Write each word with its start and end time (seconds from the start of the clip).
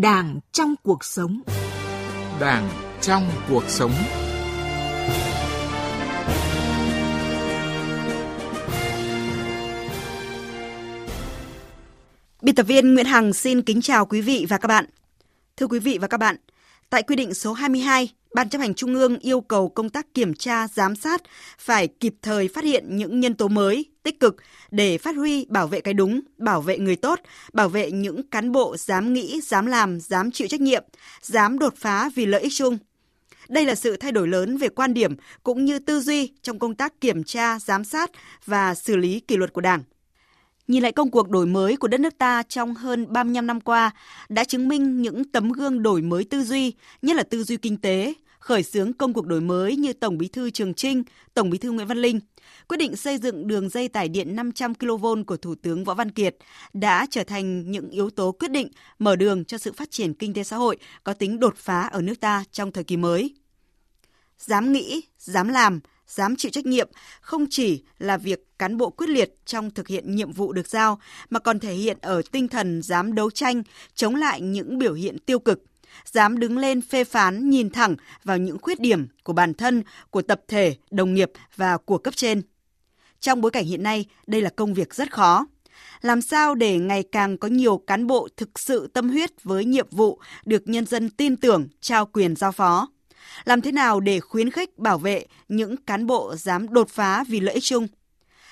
Đảng 0.00 0.40
trong 0.52 0.74
cuộc 0.82 1.04
sống. 1.04 1.42
Đảng 2.40 2.68
trong 3.00 3.30
cuộc 3.48 3.64
sống. 3.68 3.92
Biên 12.42 12.54
tập 12.54 12.62
viên 12.62 12.94
Nguyễn 12.94 13.06
Hằng 13.06 13.32
xin 13.32 13.62
kính 13.62 13.80
chào 13.80 14.06
quý 14.06 14.20
vị 14.20 14.46
và 14.48 14.58
các 14.58 14.68
bạn. 14.68 14.84
Thưa 15.56 15.66
quý 15.66 15.78
vị 15.78 15.98
và 16.00 16.08
các 16.08 16.18
bạn, 16.18 16.36
tại 16.90 17.02
quy 17.02 17.16
định 17.16 17.34
số 17.34 17.52
22, 17.52 18.14
Ban 18.36 18.48
chấp 18.48 18.58
hành 18.58 18.74
Trung 18.74 18.94
ương 18.94 19.18
yêu 19.18 19.40
cầu 19.40 19.68
công 19.68 19.90
tác 19.90 20.14
kiểm 20.14 20.34
tra, 20.34 20.68
giám 20.68 20.96
sát 20.96 21.22
phải 21.58 21.88
kịp 21.88 22.14
thời 22.22 22.48
phát 22.48 22.64
hiện 22.64 22.96
những 22.96 23.20
nhân 23.20 23.34
tố 23.34 23.48
mới, 23.48 23.84
tích 24.02 24.20
cực 24.20 24.36
để 24.70 24.98
phát 24.98 25.16
huy 25.16 25.46
bảo 25.48 25.66
vệ 25.66 25.80
cái 25.80 25.94
đúng, 25.94 26.20
bảo 26.38 26.60
vệ 26.60 26.78
người 26.78 26.96
tốt, 26.96 27.20
bảo 27.52 27.68
vệ 27.68 27.90
những 27.90 28.22
cán 28.30 28.52
bộ 28.52 28.76
dám 28.76 29.12
nghĩ, 29.12 29.40
dám 29.40 29.66
làm, 29.66 30.00
dám 30.00 30.30
chịu 30.30 30.48
trách 30.48 30.60
nhiệm, 30.60 30.84
dám 31.22 31.58
đột 31.58 31.74
phá 31.76 32.10
vì 32.14 32.26
lợi 32.26 32.40
ích 32.40 32.52
chung. 32.56 32.78
Đây 33.48 33.64
là 33.64 33.74
sự 33.74 33.96
thay 33.96 34.12
đổi 34.12 34.28
lớn 34.28 34.56
về 34.56 34.68
quan 34.68 34.94
điểm 34.94 35.16
cũng 35.42 35.64
như 35.64 35.78
tư 35.78 36.00
duy 36.00 36.32
trong 36.42 36.58
công 36.58 36.74
tác 36.74 37.00
kiểm 37.00 37.24
tra, 37.24 37.58
giám 37.58 37.84
sát 37.84 38.10
và 38.46 38.74
xử 38.74 38.96
lý 38.96 39.20
kỷ 39.20 39.36
luật 39.36 39.52
của 39.52 39.60
Đảng. 39.60 39.82
Nhìn 40.68 40.82
lại 40.82 40.92
công 40.92 41.10
cuộc 41.10 41.30
đổi 41.30 41.46
mới 41.46 41.76
của 41.76 41.88
đất 41.88 42.00
nước 42.00 42.18
ta 42.18 42.42
trong 42.48 42.74
hơn 42.74 43.12
35 43.12 43.46
năm 43.46 43.60
qua 43.60 43.90
đã 44.28 44.44
chứng 44.44 44.68
minh 44.68 45.02
những 45.02 45.24
tấm 45.24 45.52
gương 45.52 45.82
đổi 45.82 46.02
mới 46.02 46.24
tư 46.24 46.44
duy, 46.44 46.72
nhất 47.02 47.16
là 47.16 47.22
tư 47.22 47.44
duy 47.44 47.56
kinh 47.56 47.76
tế, 47.76 48.14
khởi 48.46 48.62
xướng 48.62 48.92
công 48.92 49.12
cuộc 49.12 49.26
đổi 49.26 49.40
mới 49.40 49.76
như 49.76 49.92
Tổng 49.92 50.18
Bí 50.18 50.28
thư 50.28 50.50
Trường 50.50 50.74
Trinh, 50.74 51.02
Tổng 51.34 51.50
Bí 51.50 51.58
thư 51.58 51.70
Nguyễn 51.70 51.86
Văn 51.86 51.98
Linh, 51.98 52.20
quyết 52.68 52.76
định 52.76 52.96
xây 52.96 53.18
dựng 53.18 53.46
đường 53.46 53.68
dây 53.68 53.88
tải 53.88 54.08
điện 54.08 54.36
500 54.36 54.74
kV 54.74 55.06
của 55.26 55.36
Thủ 55.36 55.54
tướng 55.54 55.84
Võ 55.84 55.94
Văn 55.94 56.10
Kiệt 56.10 56.36
đã 56.72 57.06
trở 57.10 57.24
thành 57.24 57.70
những 57.70 57.90
yếu 57.90 58.10
tố 58.10 58.32
quyết 58.32 58.50
định 58.50 58.68
mở 58.98 59.16
đường 59.16 59.44
cho 59.44 59.58
sự 59.58 59.72
phát 59.72 59.90
triển 59.90 60.14
kinh 60.14 60.34
tế 60.34 60.44
xã 60.44 60.56
hội 60.56 60.76
có 61.04 61.12
tính 61.12 61.40
đột 61.40 61.56
phá 61.56 61.80
ở 61.80 62.02
nước 62.02 62.20
ta 62.20 62.44
trong 62.52 62.72
thời 62.72 62.84
kỳ 62.84 62.96
mới. 62.96 63.34
Dám 64.38 64.72
nghĩ, 64.72 65.02
dám 65.18 65.48
làm, 65.48 65.80
dám 66.06 66.36
chịu 66.36 66.50
trách 66.50 66.66
nhiệm 66.66 66.88
không 67.20 67.46
chỉ 67.50 67.82
là 67.98 68.16
việc 68.16 68.58
cán 68.58 68.76
bộ 68.76 68.90
quyết 68.90 69.08
liệt 69.08 69.34
trong 69.46 69.70
thực 69.70 69.88
hiện 69.88 70.16
nhiệm 70.16 70.32
vụ 70.32 70.52
được 70.52 70.68
giao 70.68 70.98
mà 71.30 71.38
còn 71.38 71.60
thể 71.60 71.74
hiện 71.74 71.98
ở 72.00 72.22
tinh 72.32 72.48
thần 72.48 72.82
dám 72.82 73.14
đấu 73.14 73.30
tranh 73.30 73.62
chống 73.94 74.14
lại 74.14 74.40
những 74.40 74.78
biểu 74.78 74.94
hiện 74.94 75.18
tiêu 75.18 75.38
cực– 75.38 75.62
dám 76.04 76.38
đứng 76.38 76.58
lên 76.58 76.80
phê 76.80 77.04
phán 77.04 77.50
nhìn 77.50 77.70
thẳng 77.70 77.96
vào 78.24 78.38
những 78.38 78.58
khuyết 78.62 78.80
điểm 78.80 79.06
của 79.24 79.32
bản 79.32 79.54
thân, 79.54 79.82
của 80.10 80.22
tập 80.22 80.40
thể, 80.48 80.76
đồng 80.90 81.14
nghiệp 81.14 81.32
và 81.56 81.76
của 81.76 81.98
cấp 81.98 82.16
trên. 82.16 82.42
Trong 83.20 83.40
bối 83.40 83.50
cảnh 83.50 83.64
hiện 83.64 83.82
nay, 83.82 84.04
đây 84.26 84.42
là 84.42 84.50
công 84.56 84.74
việc 84.74 84.94
rất 84.94 85.12
khó. 85.12 85.46
Làm 86.00 86.22
sao 86.22 86.54
để 86.54 86.78
ngày 86.78 87.02
càng 87.12 87.38
có 87.38 87.48
nhiều 87.48 87.78
cán 87.78 88.06
bộ 88.06 88.28
thực 88.36 88.58
sự 88.58 88.90
tâm 88.94 89.10
huyết 89.10 89.30
với 89.42 89.64
nhiệm 89.64 89.86
vụ 89.90 90.20
được 90.44 90.68
nhân 90.68 90.86
dân 90.86 91.10
tin 91.10 91.36
tưởng, 91.36 91.68
trao 91.80 92.06
quyền 92.06 92.36
giao 92.36 92.52
phó? 92.52 92.88
Làm 93.44 93.60
thế 93.60 93.72
nào 93.72 94.00
để 94.00 94.20
khuyến 94.20 94.50
khích 94.50 94.78
bảo 94.78 94.98
vệ 94.98 95.26
những 95.48 95.76
cán 95.76 96.06
bộ 96.06 96.34
dám 96.36 96.72
đột 96.72 96.88
phá 96.88 97.24
vì 97.28 97.40
lợi 97.40 97.54
ích 97.54 97.64
chung? 97.64 97.86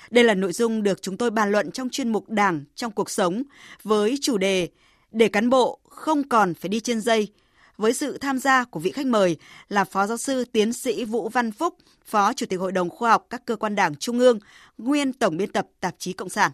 Đây 0.09 0.23
là 0.23 0.33
nội 0.33 0.53
dung 0.53 0.83
được 0.83 1.01
chúng 1.01 1.17
tôi 1.17 1.31
bàn 1.31 1.51
luận 1.51 1.71
trong 1.71 1.89
chuyên 1.89 2.09
mục 2.09 2.29
Đảng 2.29 2.63
trong 2.75 2.91
cuộc 2.91 3.09
sống 3.09 3.43
với 3.83 4.17
chủ 4.21 4.37
đề 4.37 4.69
để 5.11 5.27
cán 5.27 5.49
bộ 5.49 5.79
không 5.95 6.27
còn 6.27 6.53
phải 6.53 6.69
đi 6.69 6.79
trên 6.79 7.01
dây, 7.01 7.31
với 7.77 7.93
sự 7.93 8.17
tham 8.17 8.39
gia 8.39 8.63
của 8.63 8.79
vị 8.79 8.91
khách 8.91 9.05
mời 9.05 9.37
là 9.69 9.83
Phó 9.83 10.07
Giáo 10.07 10.17
sư 10.17 10.45
Tiến 10.51 10.73
sĩ 10.73 11.05
Vũ 11.05 11.29
Văn 11.29 11.51
Phúc, 11.51 11.77
Phó 12.05 12.33
Chủ 12.33 12.45
tịch 12.45 12.59
Hội 12.59 12.71
đồng 12.71 12.89
Khoa 12.89 13.11
học 13.11 13.27
các 13.29 13.45
cơ 13.45 13.55
quan 13.55 13.75
Đảng 13.75 13.95
Trung 13.95 14.19
ương, 14.19 14.39
nguyên 14.77 15.13
Tổng 15.13 15.37
biên 15.37 15.51
tập 15.51 15.67
tạp 15.79 15.95
chí 15.99 16.13
Cộng 16.13 16.29
sản. 16.29 16.51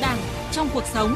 Đảng 0.00 0.18
trong 0.52 0.68
cuộc 0.74 0.84
sống 0.94 1.14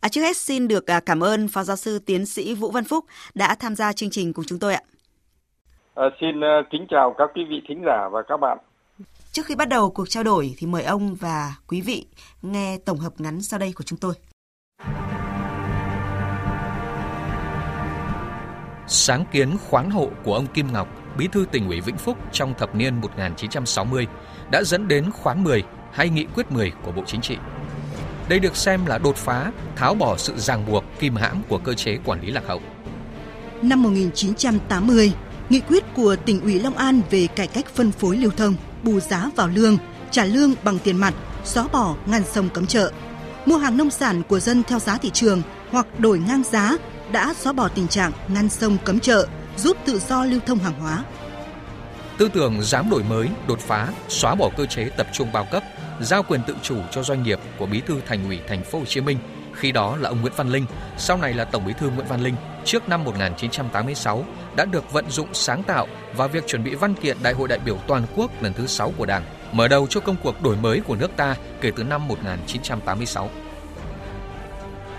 À, 0.00 0.08
trước 0.08 0.20
hết 0.20 0.36
xin 0.36 0.68
được 0.68 0.86
à, 0.86 1.00
cảm 1.00 1.24
ơn 1.24 1.48
Phó 1.48 1.64
Giáo 1.64 1.76
sư 1.76 1.98
Tiến 1.98 2.26
sĩ 2.26 2.54
Vũ 2.54 2.70
Văn 2.70 2.84
Phúc 2.84 3.04
đã 3.34 3.54
tham 3.54 3.76
gia 3.76 3.92
chương 3.92 4.10
trình 4.10 4.32
cùng 4.32 4.44
chúng 4.44 4.58
tôi 4.58 4.74
ạ. 4.74 4.82
À, 5.94 6.04
xin 6.20 6.38
uh, 6.38 6.66
kính 6.70 6.86
chào 6.90 7.14
các 7.18 7.30
quý 7.34 7.42
vị 7.50 7.62
thính 7.68 7.82
giả 7.86 8.08
và 8.12 8.22
các 8.28 8.36
bạn. 8.36 8.58
Trước 9.32 9.46
khi 9.46 9.54
bắt 9.54 9.68
đầu 9.68 9.90
cuộc 9.90 10.08
trao 10.08 10.24
đổi 10.24 10.54
thì 10.58 10.66
mời 10.66 10.82
ông 10.82 11.14
và 11.14 11.54
quý 11.68 11.80
vị 11.80 12.06
nghe 12.42 12.78
tổng 12.84 12.98
hợp 12.98 13.12
ngắn 13.18 13.40
sau 13.40 13.58
đây 13.58 13.72
của 13.76 13.84
chúng 13.84 13.98
tôi. 13.98 14.14
Sáng 18.86 19.24
kiến 19.32 19.56
khoán 19.68 19.90
hộ 19.90 20.08
của 20.24 20.34
ông 20.34 20.46
Kim 20.46 20.72
Ngọc, 20.72 20.88
bí 21.18 21.28
thư 21.32 21.44
tỉnh 21.52 21.68
ủy 21.68 21.80
Vĩnh 21.80 21.96
Phúc 21.96 22.16
trong 22.32 22.54
thập 22.54 22.74
niên 22.74 23.00
1960 23.00 24.06
đã 24.50 24.62
dẫn 24.62 24.88
đến 24.88 25.10
khoán 25.10 25.44
10 25.44 25.62
hay 25.92 26.08
nghị 26.08 26.26
quyết 26.34 26.52
10 26.52 26.72
của 26.82 26.92
Bộ 26.92 27.02
Chính 27.06 27.20
trị. 27.20 27.36
Đây 28.28 28.38
được 28.38 28.56
xem 28.56 28.86
là 28.86 28.98
đột 28.98 29.16
phá, 29.16 29.52
tháo 29.76 29.94
bỏ 29.94 30.16
sự 30.16 30.34
ràng 30.36 30.66
buộc 30.66 30.84
kim 30.98 31.14
hãm 31.14 31.42
của 31.48 31.58
cơ 31.58 31.74
chế 31.74 31.98
quản 32.04 32.20
lý 32.20 32.30
lạc 32.30 32.46
hậu. 32.46 32.60
Năm 33.62 33.82
1980, 33.82 35.12
nghị 35.50 35.60
quyết 35.60 35.84
của 35.94 36.16
tỉnh 36.16 36.40
ủy 36.40 36.60
Long 36.60 36.76
An 36.76 37.00
về 37.10 37.26
cải 37.26 37.46
cách 37.46 37.66
phân 37.74 37.92
phối 37.92 38.16
lưu 38.16 38.30
thông, 38.36 38.54
bù 38.82 39.00
giá 39.00 39.30
vào 39.36 39.48
lương, 39.48 39.78
trả 40.10 40.24
lương 40.24 40.54
bằng 40.62 40.78
tiền 40.78 40.96
mặt, 40.96 41.14
xóa 41.44 41.68
bỏ 41.72 41.94
ngăn 42.06 42.22
sông 42.32 42.48
cấm 42.48 42.66
chợ. 42.66 42.92
Mua 43.46 43.56
hàng 43.56 43.76
nông 43.76 43.90
sản 43.90 44.22
của 44.28 44.40
dân 44.40 44.62
theo 44.62 44.78
giá 44.78 44.98
thị 44.98 45.10
trường 45.10 45.42
hoặc 45.70 45.86
đổi 46.00 46.18
ngang 46.18 46.42
giá 46.50 46.76
đã 47.12 47.34
xóa 47.34 47.52
bỏ 47.52 47.68
tình 47.68 47.88
trạng 47.88 48.12
ngăn 48.28 48.48
sông 48.48 48.76
cấm 48.84 49.00
chợ, 49.00 49.26
giúp 49.56 49.76
tự 49.84 49.98
do 49.98 50.24
lưu 50.24 50.40
thông 50.46 50.58
hàng 50.58 50.80
hóa. 50.80 51.04
Tư 52.18 52.28
tưởng 52.28 52.62
dám 52.62 52.90
đổi 52.90 53.02
mới, 53.02 53.28
đột 53.48 53.60
phá, 53.60 53.88
xóa 54.08 54.34
bỏ 54.34 54.50
cơ 54.56 54.66
chế 54.66 54.88
tập 54.96 55.06
trung 55.12 55.32
bao 55.32 55.46
cấp, 55.52 55.62
giao 56.00 56.22
quyền 56.22 56.40
tự 56.46 56.56
chủ 56.62 56.76
cho 56.90 57.02
doanh 57.02 57.22
nghiệp 57.22 57.38
của 57.58 57.66
Bí 57.66 57.80
thư 57.80 58.00
Thành 58.06 58.24
ủy 58.24 58.38
Thành 58.48 58.64
phố 58.64 58.78
Hồ 58.78 58.84
Chí 58.84 59.00
Minh, 59.00 59.18
khi 59.54 59.72
đó 59.72 59.96
là 59.96 60.08
ông 60.08 60.20
Nguyễn 60.20 60.32
Văn 60.36 60.50
Linh, 60.50 60.66
sau 60.98 61.16
này 61.16 61.34
là 61.34 61.44
Tổng 61.44 61.66
Bí 61.66 61.72
thư 61.78 61.90
Nguyễn 61.90 62.06
Văn 62.06 62.20
Linh, 62.20 62.34
trước 62.64 62.88
năm 62.88 63.04
1986 63.04 64.24
đã 64.56 64.64
được 64.64 64.92
vận 64.92 65.10
dụng 65.10 65.28
sáng 65.32 65.62
tạo 65.62 65.86
vào 66.16 66.28
việc 66.28 66.46
chuẩn 66.46 66.64
bị 66.64 66.74
văn 66.74 66.94
kiện 66.94 67.16
Đại 67.22 67.32
hội 67.32 67.48
đại 67.48 67.58
biểu 67.58 67.76
toàn 67.86 68.02
quốc 68.16 68.42
lần 68.42 68.52
thứ 68.52 68.66
6 68.66 68.92
của 68.98 69.06
Đảng, 69.06 69.24
mở 69.52 69.68
đầu 69.68 69.86
cho 69.90 70.00
công 70.00 70.16
cuộc 70.22 70.42
đổi 70.42 70.56
mới 70.56 70.80
của 70.80 70.96
nước 70.96 71.10
ta 71.16 71.36
kể 71.60 71.70
từ 71.76 71.84
năm 71.84 72.08
1986. 72.08 73.30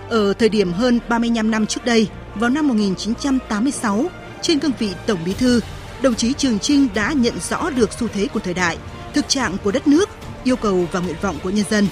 Ở 0.09 0.33
thời 0.33 0.49
điểm 0.49 0.73
hơn 0.73 0.99
35 1.09 1.51
năm 1.51 1.65
trước 1.65 1.85
đây, 1.85 2.07
vào 2.35 2.49
năm 2.49 2.67
1986, 2.67 4.05
trên 4.41 4.59
cương 4.59 4.71
vị 4.79 4.93
Tổng 5.05 5.19
Bí 5.25 5.33
thư, 5.33 5.59
đồng 6.01 6.15
chí 6.15 6.33
Trường 6.33 6.59
Trinh 6.59 6.87
đã 6.93 7.13
nhận 7.13 7.39
rõ 7.49 7.69
được 7.69 7.93
xu 7.93 8.07
thế 8.07 8.27
của 8.33 8.39
thời 8.39 8.53
đại, 8.53 8.77
thực 9.13 9.29
trạng 9.29 9.57
của 9.63 9.71
đất 9.71 9.87
nước, 9.87 10.09
yêu 10.43 10.55
cầu 10.55 10.87
và 10.91 10.99
nguyện 10.99 11.15
vọng 11.21 11.35
của 11.43 11.49
nhân 11.49 11.65
dân. 11.69 11.87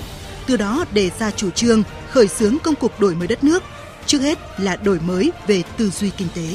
Từ 0.48 0.58
đó 0.58 0.86
đề 0.94 1.10
ra 1.20 1.32
chủ 1.32 1.50
trương 1.50 1.84
khởi 2.10 2.28
xướng 2.28 2.58
công 2.64 2.76
cuộc 2.76 3.00
đổi 3.00 3.16
mới 3.16 3.28
đất 3.28 3.44
nước, 3.44 3.64
trước 4.10 4.22
hết 4.22 4.40
là 4.58 4.76
đổi 4.76 5.00
mới 5.00 5.32
về 5.48 5.64
tư 5.78 5.90
duy 5.90 6.10
kinh 6.18 6.28
tế. 6.36 6.48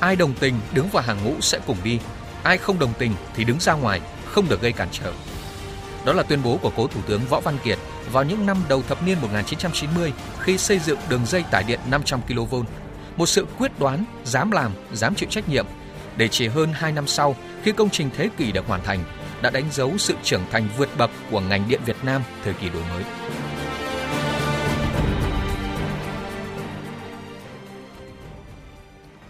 Ai 0.00 0.16
đồng 0.16 0.34
tình 0.40 0.54
đứng 0.72 0.88
vào 0.88 1.02
hàng 1.02 1.24
ngũ 1.24 1.40
sẽ 1.40 1.58
cùng 1.66 1.76
đi, 1.84 1.98
ai 2.42 2.58
không 2.58 2.78
đồng 2.78 2.92
tình 2.98 3.14
thì 3.34 3.44
đứng 3.44 3.60
ra 3.60 3.72
ngoài, 3.72 4.00
không 4.26 4.48
được 4.48 4.60
gây 4.60 4.72
cản 4.72 4.88
trở. 4.92 5.12
Đó 6.04 6.12
là 6.12 6.22
tuyên 6.22 6.42
bố 6.44 6.58
của 6.62 6.70
cố 6.76 6.86
Thủ 6.86 7.00
tướng 7.06 7.20
Võ 7.28 7.40
Văn 7.40 7.58
Kiệt 7.64 7.78
vào 8.12 8.24
những 8.24 8.46
năm 8.46 8.56
đầu 8.68 8.82
thập 8.82 9.06
niên 9.06 9.20
1990 9.20 10.12
khi 10.40 10.58
xây 10.58 10.78
dựng 10.78 10.98
đường 11.08 11.26
dây 11.26 11.44
tải 11.50 11.62
điện 11.62 11.80
500 11.90 12.20
kV. 12.28 12.54
Một 13.16 13.26
sự 13.26 13.46
quyết 13.58 13.78
đoán, 13.78 14.04
dám 14.24 14.50
làm, 14.50 14.72
dám 14.92 15.14
chịu 15.14 15.28
trách 15.30 15.48
nhiệm 15.48 15.66
để 16.16 16.28
chỉ 16.28 16.48
hơn 16.48 16.72
2 16.72 16.92
năm 16.92 17.06
sau 17.06 17.36
khi 17.62 17.72
công 17.72 17.90
trình 17.90 18.10
thế 18.16 18.28
kỷ 18.36 18.52
được 18.52 18.66
hoàn 18.66 18.82
thành 18.82 19.04
đã 19.42 19.50
đánh 19.50 19.64
dấu 19.72 19.98
sự 19.98 20.14
trưởng 20.22 20.42
thành 20.50 20.68
vượt 20.76 20.88
bậc 20.98 21.10
của 21.30 21.40
ngành 21.40 21.68
điện 21.68 21.80
Việt 21.86 21.96
Nam 22.02 22.22
thời 22.44 22.54
kỳ 22.54 22.68
đổi 22.68 22.82
mới. 22.94 23.04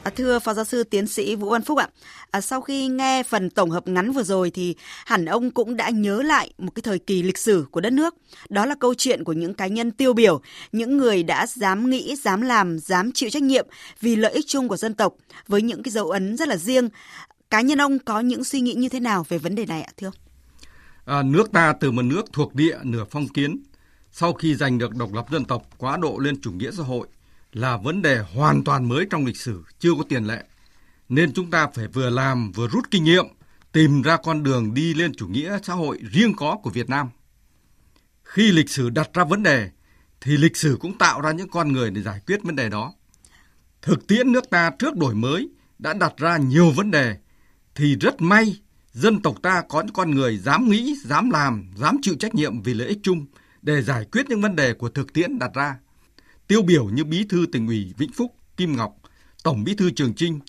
À, 0.05 0.11
thưa 0.17 0.39
Phó 0.39 0.55
Giáo 0.55 0.65
sư 0.65 0.85
Tiến 0.85 1.07
sĩ 1.07 1.37
Vũ 1.37 1.51
Văn 1.51 1.63
Phúc 1.63 1.79
ạ, 1.79 1.89
à, 2.31 2.41
sau 2.41 2.61
khi 2.61 2.89
nghe 2.89 3.23
phần 3.23 3.51
tổng 3.51 3.71
hợp 3.71 3.89
ngắn 3.89 4.13
vừa 4.13 4.23
rồi 4.23 4.51
thì 4.51 4.75
hẳn 5.07 5.25
ông 5.25 5.51
cũng 5.51 5.77
đã 5.77 5.91
nhớ 5.91 6.23
lại 6.23 6.51
một 6.59 6.71
cái 6.75 6.83
thời 6.83 6.99
kỳ 6.99 7.23
lịch 7.23 7.39
sử 7.39 7.67
của 7.71 7.81
đất 7.81 7.93
nước. 7.93 8.15
Đó 8.49 8.67
là 8.67 8.75
câu 8.81 8.95
chuyện 8.95 9.25
của 9.25 9.33
những 9.33 9.55
cá 9.55 9.67
nhân 9.67 9.91
tiêu 9.91 10.13
biểu, 10.13 10.41
những 10.73 10.97
người 10.97 11.23
đã 11.23 11.47
dám 11.47 11.91
nghĩ, 11.91 12.17
dám 12.17 12.41
làm, 12.41 12.79
dám 12.79 13.13
chịu 13.13 13.31
trách 13.31 13.43
nhiệm 13.43 13.67
vì 14.01 14.17
lợi 14.17 14.33
ích 14.33 14.45
chung 14.49 14.69
của 14.69 14.77
dân 14.77 14.95
tộc 14.95 15.15
với 15.49 15.63
những 15.63 15.83
cái 15.83 15.91
dấu 15.93 16.11
ấn 16.11 16.37
rất 16.37 16.49
là 16.49 16.57
riêng. 16.57 16.89
Cá 17.51 17.61
nhân 17.61 17.81
ông 17.81 17.99
có 17.99 18.21
những 18.21 18.45
suy 18.45 18.61
nghĩ 18.61 18.75
như 18.75 18.89
thế 18.89 19.01
nào 19.01 19.27
về 19.29 19.39
vấn 19.39 19.55
đề 19.55 19.67
này 19.67 19.83
ạ 19.83 19.93
thưa 19.97 20.07
ông? 20.07 20.15
À, 21.05 21.23
nước 21.23 21.53
ta 21.53 21.75
từ 21.81 21.91
một 21.91 22.03
nước 22.03 22.33
thuộc 22.33 22.55
địa 22.55 22.79
nửa 22.83 23.05
phong 23.11 23.29
kiến, 23.29 23.63
sau 24.13 24.33
khi 24.33 24.55
giành 24.55 24.79
được 24.79 24.97
độc 24.97 25.15
lập 25.15 25.27
dân 25.33 25.45
tộc 25.45 25.63
quá 25.79 25.97
độ 25.97 26.19
lên 26.19 26.41
chủ 26.41 26.53
nghĩa 26.53 26.71
xã 26.71 26.83
hội 26.83 27.07
là 27.57 27.77
vấn 27.77 28.03
đề 28.03 28.19
hoàn 28.19 28.65
toàn 28.65 28.89
mới 28.89 29.07
trong 29.11 29.27
lịch 29.27 29.37
sử, 29.37 29.63
chưa 29.79 29.91
có 29.99 30.05
tiền 30.09 30.25
lệ. 30.25 30.45
Nên 31.09 31.33
chúng 31.33 31.51
ta 31.51 31.69
phải 31.75 31.87
vừa 31.87 32.11
làm 32.11 32.53
vừa 32.53 32.69
rút 32.69 32.91
kinh 32.91 33.05
nghiệm, 33.05 33.27
tìm 33.73 34.03
ra 34.03 34.17
con 34.17 34.43
đường 34.43 34.75
đi 34.75 34.95
lên 34.95 35.15
chủ 35.15 35.27
nghĩa 35.27 35.59
xã 35.63 35.75
hội 35.75 35.99
riêng 36.13 36.33
có 36.37 36.59
của 36.63 36.71
Việt 36.71 36.89
Nam. 36.89 37.09
Khi 38.25 38.53
lịch 38.53 38.71
sử 38.71 38.91
đặt 38.91 39.11
ra 39.15 39.25
vấn 39.25 39.43
đề, 39.43 39.71
thì 40.21 40.37
lịch 40.37 40.57
sử 40.57 40.77
cũng 40.81 40.99
tạo 40.99 41.21
ra 41.21 41.33
những 41.33 41.49
con 41.49 41.73
người 41.73 41.91
để 41.91 42.03
giải 42.03 42.21
quyết 42.27 42.43
vấn 42.43 42.57
đề 42.57 42.69
đó. 42.69 42.95
Thực 43.83 44.07
tiễn 44.07 44.33
nước 44.33 44.51
ta 44.51 44.71
trước 44.79 44.97
đổi 44.97 45.15
mới 45.15 45.49
đã 45.79 45.95
đặt 45.95 46.13
ra 46.17 46.37
nhiều 46.37 46.71
vấn 46.71 46.91
đề 46.91 47.17
thì 47.75 47.97
rất 48.01 48.23
may 48.23 48.61
dân 48.93 49.23
tộc 49.23 49.37
ta 49.43 49.63
có 49.69 49.83
những 49.83 49.93
con 49.93 50.11
người 50.11 50.39
dám 50.39 50.69
nghĩ, 50.69 50.97
dám 51.05 51.31
làm, 51.31 51.71
dám 51.77 51.97
chịu 52.03 52.15
trách 52.19 52.35
nhiệm 52.35 52.63
vì 52.63 52.75
lợi 52.75 52.89
ích 52.89 52.99
chung 53.03 53.27
để 53.63 53.83
giải 53.83 54.05
quyết 54.13 54.29
những 54.29 54.41
vấn 54.41 54.57
đề 54.57 54.75
của 54.75 54.89
thực 54.89 55.13
tiễn 55.13 55.39
đặt 55.39 55.51
ra. 55.55 55.77
Tiêu 56.49 56.63
biểu 56.63 56.89
như 56.89 57.05
Bí 57.05 57.25
thư 57.29 57.47
tỉnh 57.53 57.67
ủy 57.67 57.93
Vĩnh 57.99 58.13
Phúc 58.13 58.35
Kim 58.57 58.77
Ngọc, 58.77 58.97
Tổng 59.43 59.65
Bí 59.65 59.75
thư 59.75 59.91
Trường 59.91 60.15
Trinh, 60.15 60.41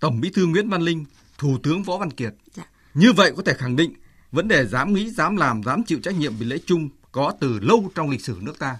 Tổng 0.00 0.20
Bí 0.20 0.30
thư 0.30 0.46
Nguyễn 0.46 0.68
Văn 0.68 0.82
Linh, 0.82 1.04
Thủ 1.38 1.58
tướng 1.62 1.82
Võ 1.82 1.98
Văn 1.98 2.10
Kiệt. 2.10 2.34
Dạ. 2.54 2.62
Như 2.94 3.12
vậy 3.12 3.32
có 3.36 3.42
thể 3.42 3.54
khẳng 3.54 3.76
định 3.76 3.92
vấn 4.32 4.48
đề 4.48 4.66
dám 4.66 4.92
nghĩ, 4.92 5.10
dám 5.10 5.36
làm, 5.36 5.62
dám 5.62 5.82
chịu 5.84 6.00
trách 6.02 6.14
nhiệm 6.14 6.36
vì 6.36 6.50
ích 6.50 6.62
chung 6.66 6.88
có 7.12 7.34
từ 7.40 7.58
lâu 7.58 7.90
trong 7.94 8.10
lịch 8.10 8.24
sử 8.24 8.38
nước 8.40 8.58
ta 8.58 8.78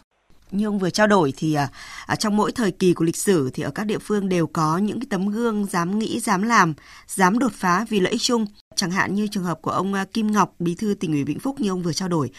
như 0.55 0.67
ông 0.67 0.79
vừa 0.79 0.91
trao 0.91 1.07
đổi 1.07 1.33
thì 1.37 1.55
à, 1.55 1.69
à, 2.07 2.17
trong 2.17 2.37
mỗi 2.37 2.53
thời 2.53 2.71
kỳ 2.71 2.93
của 2.93 3.05
lịch 3.05 3.17
sử 3.17 3.51
thì 3.55 3.63
ở 3.63 3.71
các 3.71 3.85
địa 3.85 3.99
phương 3.99 4.29
đều 4.29 4.47
có 4.47 4.79
những 4.79 5.01
cái 5.01 5.07
tấm 5.11 5.29
gương 5.29 5.67
dám 5.67 5.99
nghĩ, 5.99 6.21
dám 6.21 6.43
làm, 6.43 6.75
dám 7.07 7.39
đột 7.39 7.53
phá 7.55 7.85
vì 7.89 8.01
lợi 8.01 8.13
ích 8.13 8.23
chung. 8.23 8.47
Chẳng 8.77 8.91
hạn 8.91 9.15
như 9.15 9.27
trường 9.27 9.45
hợp 9.45 9.59
của 9.63 9.71
ông 9.71 9.95
à, 9.95 10.05
Kim 10.13 10.33
Ngọc, 10.33 10.55
bí 10.59 10.75
thư 10.75 10.95
tỉnh 10.95 11.13
ủy 11.13 11.25
Vĩnh 11.25 11.39
Phúc 11.39 11.61
như 11.61 11.71
ông 11.71 11.83
vừa 11.83 11.93
trao 11.93 12.09
đổi, 12.09 12.31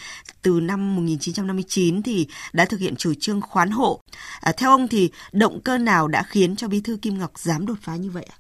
từ 0.42 0.60
năm 0.60 0.96
1959 0.96 2.04
thì 2.04 2.28
đã 2.54 2.66
thực 2.66 2.80
hiện 2.80 2.96
chủ 2.96 3.14
trương 3.20 3.42
khoán 3.42 3.72
hộ. 3.72 4.02
À, 4.42 4.52
theo 4.58 4.70
ông 4.70 4.88
thì 4.88 5.12
động 5.32 5.62
cơ 5.62 5.78
nào 5.78 6.08
đã 6.08 6.24
khiến 6.24 6.56
cho 6.56 6.68
bí 6.68 6.82
thư 6.82 6.98
Kim 7.02 7.18
Ngọc 7.18 7.32
dám 7.36 7.66
đột 7.66 7.78
phá 7.82 7.96
như 7.96 8.10
vậy 8.10 8.28
ạ? 8.30 8.38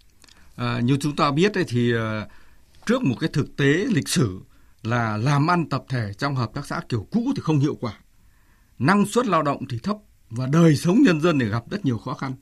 À, 0.55 0.79
như 0.83 0.97
chúng 1.01 1.15
ta 1.15 1.31
biết 1.31 1.51
thì 1.67 1.93
à, 1.95 2.27
trước 2.85 3.03
một 3.03 3.15
cái 3.19 3.29
thực 3.33 3.57
tế 3.57 3.85
lịch 3.89 4.09
sử 4.09 4.39
là 4.83 5.17
làm 5.17 5.49
ăn 5.49 5.69
tập 5.69 5.83
thể 5.89 6.11
trong 6.17 6.35
hợp 6.35 6.49
tác 6.53 6.65
xã 6.65 6.81
kiểu 6.89 7.07
cũ 7.11 7.33
thì 7.35 7.41
không 7.41 7.59
hiệu 7.59 7.77
quả 7.81 7.93
năng 8.79 9.05
suất 9.05 9.27
lao 9.27 9.43
động 9.43 9.67
thì 9.69 9.79
thấp 9.83 9.97
và 10.29 10.47
đời 10.47 10.75
sống 10.75 11.01
nhân 11.01 11.21
dân 11.21 11.39
thì 11.39 11.45
gặp 11.45 11.63
rất 11.69 11.85
nhiều 11.85 11.97
khó 11.97 12.13
khăn. 12.13 12.33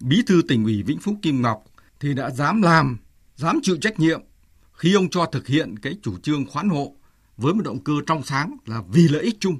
Bí 0.00 0.22
thư 0.26 0.42
tỉnh 0.48 0.64
ủy 0.64 0.82
Vĩnh 0.82 0.98
Phúc 0.98 1.14
Kim 1.22 1.42
Ngọc 1.42 1.64
thì 2.00 2.14
đã 2.14 2.30
dám 2.30 2.62
làm, 2.62 2.98
dám 3.36 3.58
chịu 3.62 3.76
trách 3.80 4.00
nhiệm 4.00 4.20
khi 4.72 4.94
ông 4.94 5.10
cho 5.10 5.26
thực 5.26 5.46
hiện 5.46 5.78
cái 5.78 5.96
chủ 6.02 6.18
trương 6.18 6.46
khoán 6.46 6.68
hộ 6.68 6.96
với 7.36 7.54
một 7.54 7.64
động 7.64 7.84
cơ 7.84 7.92
trong 8.06 8.22
sáng 8.22 8.56
là 8.66 8.82
vì 8.88 9.08
lợi 9.08 9.22
ích 9.22 9.36
chung. 9.40 9.58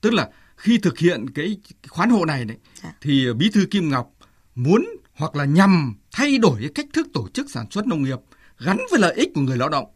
Tức 0.00 0.12
là 0.12 0.30
khi 0.56 0.78
thực 0.78 0.98
hiện 0.98 1.30
cái 1.30 1.60
khoán 1.88 2.10
hộ 2.10 2.24
này 2.24 2.44
đấy 2.44 2.56
dạ. 2.82 2.92
thì 3.00 3.32
Bí 3.32 3.50
thư 3.50 3.66
Kim 3.66 3.88
Ngọc 3.88 4.12
muốn 4.54 4.86
hoặc 5.14 5.36
là 5.36 5.44
nhằm 5.44 5.94
thay 6.12 6.38
đổi 6.38 6.56
cái 6.60 6.70
cách 6.74 6.86
thức 6.92 7.06
tổ 7.12 7.28
chức 7.28 7.50
sản 7.50 7.66
xuất 7.70 7.86
nông 7.86 8.02
nghiệp 8.02 8.18
gắn 8.58 8.78
với 8.90 9.00
lợi 9.00 9.14
ích 9.14 9.30
của 9.34 9.40
người 9.40 9.56
lao 9.56 9.68
động 9.68 9.86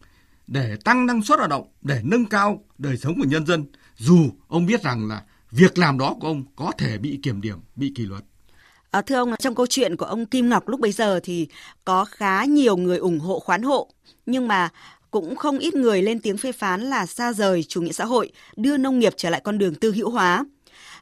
để 0.47 0.77
tăng 0.85 1.07
năng 1.07 1.23
suất 1.23 1.39
lao 1.39 1.49
động, 1.49 1.69
để 1.83 2.01
nâng 2.05 2.25
cao 2.25 2.65
đời 2.79 2.97
sống 2.97 3.15
của 3.21 3.27
nhân 3.29 3.47
dân. 3.47 3.65
Dù 3.97 4.31
ông 4.49 4.67
biết 4.67 4.83
rằng 4.83 5.09
là 5.09 5.23
việc 5.57 5.79
làm 5.79 5.99
đó 5.99 6.17
của 6.21 6.27
ông 6.29 6.45
có 6.57 6.73
thể 6.79 6.99
bị 6.99 7.21
kiểm 7.23 7.41
điểm, 7.41 7.59
bị 7.77 7.93
kỷ 7.95 8.07
luật. 8.07 8.25
À, 8.91 9.03
thưa 9.03 9.15
ông, 9.15 9.35
trong 9.39 9.55
câu 9.55 9.67
chuyện 9.67 9.97
của 9.97 10.07
ông 10.07 10.27
Kim 10.27 10.49
Ngọc 10.49 10.69
lúc 10.69 10.81
bấy 10.81 10.93
giờ 10.93 11.21
thì 11.23 11.49
có 11.85 12.05
khá 12.05 12.45
nhiều 12.45 12.77
người 12.77 12.99
ủng 12.99 13.21
hộ 13.21 13.39
khoán 13.39 13.63
hộ, 13.63 13.91
nhưng 14.27 14.49
mà 14.49 14.69
cũng 15.11 15.37
không 15.37 15.59
ít 15.59 15.75
người 15.75 16.03
lên 16.03 16.21
tiếng 16.21 16.37
phê 16.37 16.53
phán 16.53 16.81
là 16.81 17.07
xa 17.07 17.33
rời 17.33 17.63
chủ 17.63 17.83
nghĩa 17.83 17.93
xã 17.93 18.05
hội, 18.05 18.33
đưa 18.57 18.77
nông 18.77 18.99
nghiệp 18.99 19.13
trở 19.17 19.31
lại 19.31 19.41
con 19.45 19.59
đường 19.59 19.75
tư 19.75 19.93
hữu 19.93 20.11
hóa. 20.11 20.45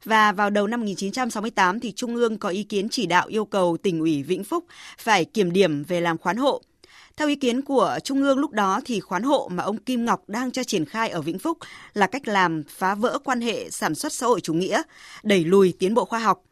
Và 0.05 0.33
vào 0.33 0.51
đầu 0.51 0.67
năm 0.67 0.81
1968 0.81 1.81
thì 1.81 1.93
Trung 1.93 2.17
ương 2.17 2.39
có 2.39 2.49
ý 2.49 2.63
kiến 2.63 2.89
chỉ 2.89 3.07
đạo 3.07 3.27
yêu 3.27 3.45
cầu 3.45 3.77
tỉnh 3.83 4.01
ủy 4.01 4.23
Vĩnh 4.23 4.45
Phúc 4.45 4.65
phải 4.99 5.25
kiểm 5.25 5.53
điểm 5.53 5.85
về 5.85 6.01
làm 6.01 6.19
khoán 6.19 6.37
hộ. 6.37 6.63
Theo 7.17 7.29
ý 7.29 7.37
kiến 7.37 7.63
của 7.63 7.99
Trung 8.05 8.23
ương 8.23 8.39
lúc 8.39 8.53
đó 8.53 8.81
thì 8.85 9.01
khoán 9.01 9.23
hộ 9.23 9.49
mà 9.53 9.63
ông 9.65 9.77
Kim 9.77 10.05
Ngọc 10.05 10.23
đang 10.29 10.51
cho 10.51 10.65
triển 10.65 10.85
khai 10.85 11.09
ở 11.09 11.23
Vĩnh 11.23 11.39
Phúc 11.39 11.59
là 11.93 12.07
cách 12.07 12.29
làm 12.29 12.63
phá 12.69 12.95
vỡ 12.95 13.19
quan 13.25 13.41
hệ 13.41 13.71
sản 13.71 13.95
xuất 13.95 14.13
xã 14.13 14.27
hội 14.27 14.41
chủ 14.41 14.55
nghĩa, 14.55 14.83
đẩy 15.23 15.45
lùi 15.45 15.75
tiến 15.79 15.95
bộ 15.95 16.05
khoa 16.05 16.19
học. 16.19 16.43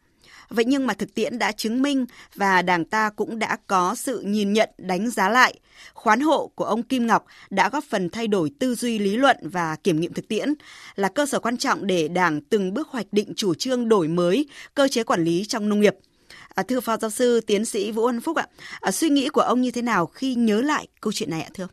Vậy 0.49 0.65
nhưng 0.65 0.87
mà 0.87 0.95
thực 0.95 1.15
tiễn 1.15 1.39
đã 1.39 1.53
chứng 1.53 1.83
minh 1.83 2.07
và 2.35 2.63
Đảng 2.63 2.85
ta 2.85 3.11
cũng 3.11 3.39
đã 3.39 3.57
có 3.67 3.95
sự 3.95 4.21
nhìn 4.21 4.53
nhận 4.53 4.71
đánh 4.79 5.11
giá 5.11 5.29
lại. 5.29 5.61
Khoán 5.95 6.21
hộ 6.21 6.51
của 6.55 6.65
ông 6.65 6.83
Kim 6.83 7.07
Ngọc 7.07 7.27
đã 7.51 7.69
góp 7.69 7.85
phần 7.85 8.11
thay 8.11 8.29
đổi 8.29 8.51
tư 8.59 8.75
duy 8.75 8.99
lý 8.99 9.17
luận 9.17 9.37
và 9.43 9.77
kiểm 9.85 10.01
nghiệm 10.01 10.13
thực 10.13 10.29
tiễn, 10.29 10.55
là 10.95 11.09
cơ 11.09 11.27
sở 11.27 11.39
quan 11.39 11.57
trọng 11.57 11.87
để 11.87 12.09
Đảng 12.09 12.41
từng 12.41 12.75
bước 12.75 12.89
hoạch 12.89 13.07
định 13.13 13.33
chủ 13.37 13.55
trương 13.55 13.89
đổi 13.89 14.09
mới 14.09 14.49
cơ 14.75 14.89
chế 14.89 15.03
quản 15.03 15.25
lý 15.25 15.45
trong 15.45 15.69
nông 15.69 15.81
nghiệp– 15.81 15.95
À, 16.55 16.63
thưa 16.63 16.81
phó 16.81 16.97
giáo 16.97 17.11
sư 17.11 17.41
tiến 17.47 17.65
sĩ 17.65 17.93
Vũ 17.93 18.07
Văn 18.07 18.21
Phúc 18.21 18.37
ạ, 18.37 18.47
à, 18.81 18.91
suy 18.91 19.09
nghĩ 19.09 19.29
của 19.29 19.41
ông 19.41 19.61
như 19.61 19.71
thế 19.71 19.83
nào 19.83 20.07
khi 20.07 20.35
nhớ 20.35 20.61
lại 20.63 20.89
câu 21.01 21.13
chuyện 21.13 21.31
này 21.31 21.43
ạ 21.43 21.51
thưa? 21.55 21.69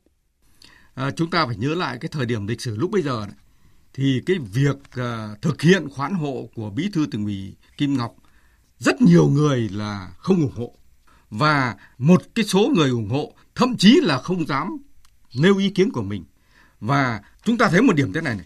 À, 0.94 1.12
chúng 1.12 1.30
ta 1.30 1.46
phải 1.46 1.56
nhớ 1.58 1.76
lại 1.76 1.98
cái 2.02 2.10
thời 2.10 2.26
điểm 2.26 2.48
lịch 2.48 2.62
sử 2.62 2.76
lúc 2.76 2.92
bây 2.92 3.02
giờ 3.02 3.26
này, 3.28 3.36
thì 3.94 4.22
cái 4.26 4.38
việc 4.54 4.78
à, 4.92 5.36
thực 5.42 5.62
hiện 5.62 5.90
khoán 5.90 6.14
hộ 6.14 6.50
của 6.56 6.70
bí 6.70 6.90
thư 6.94 7.06
tỉnh 7.12 7.26
ủy 7.26 7.56
Kim 7.78 7.98
Ngọc 7.98 8.16
rất 8.78 9.02
nhiều 9.02 9.28
người 9.28 9.70
là 9.70 10.12
không 10.18 10.42
ủng 10.42 10.54
hộ. 10.56 10.76
Và 11.30 11.76
một 11.98 12.22
cái 12.36 12.46
số 12.46 12.72
người 12.76 12.90
ủng 12.90 13.10
hộ 13.10 13.34
thậm 13.56 13.78
chí 13.78 14.00
là 14.04 14.18
không 14.18 14.48
dám 14.48 14.78
nêu 15.36 15.58
ý 15.58 15.70
kiến 15.70 15.92
của 15.92 16.04
mình. 16.04 16.26
Và 16.80 17.22
chúng 17.44 17.58
ta 17.58 17.70
thấy 17.70 17.82
một 17.82 17.96
điểm 17.96 18.14
thế 18.14 18.22
này 18.22 18.36
này. 18.36 18.46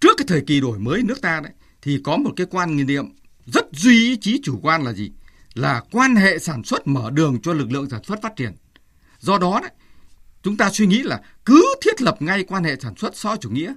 Trước 0.00 0.16
cái 0.16 0.24
thời 0.28 0.40
kỳ 0.40 0.60
đổi 0.60 0.78
mới 0.78 1.02
nước 1.02 1.20
ta 1.20 1.40
đấy 1.40 1.52
thì 1.82 2.00
có 2.04 2.16
một 2.16 2.30
cái 2.36 2.46
quan 2.50 2.86
niệm 2.86 3.04
rất 3.46 3.66
duy 3.72 4.08
ý 4.08 4.16
chí 4.20 4.40
chủ 4.42 4.58
quan 4.62 4.82
là 4.82 4.92
gì? 4.92 5.10
Là 5.54 5.82
quan 5.92 6.16
hệ 6.16 6.38
sản 6.38 6.64
xuất 6.64 6.86
mở 6.86 7.10
đường 7.10 7.40
cho 7.42 7.52
lực 7.52 7.70
lượng 7.70 7.90
sản 7.90 8.04
xuất 8.04 8.22
phát 8.22 8.36
triển. 8.36 8.52
Do 9.18 9.38
đó 9.38 9.58
đấy, 9.62 9.70
chúng 10.42 10.56
ta 10.56 10.70
suy 10.70 10.86
nghĩ 10.86 11.02
là 11.02 11.20
cứ 11.44 11.74
thiết 11.80 12.02
lập 12.02 12.16
ngay 12.20 12.44
quan 12.44 12.64
hệ 12.64 12.76
sản 12.80 12.96
xuất 12.96 13.16
so 13.16 13.36
chủ 13.36 13.50
nghĩa, 13.50 13.74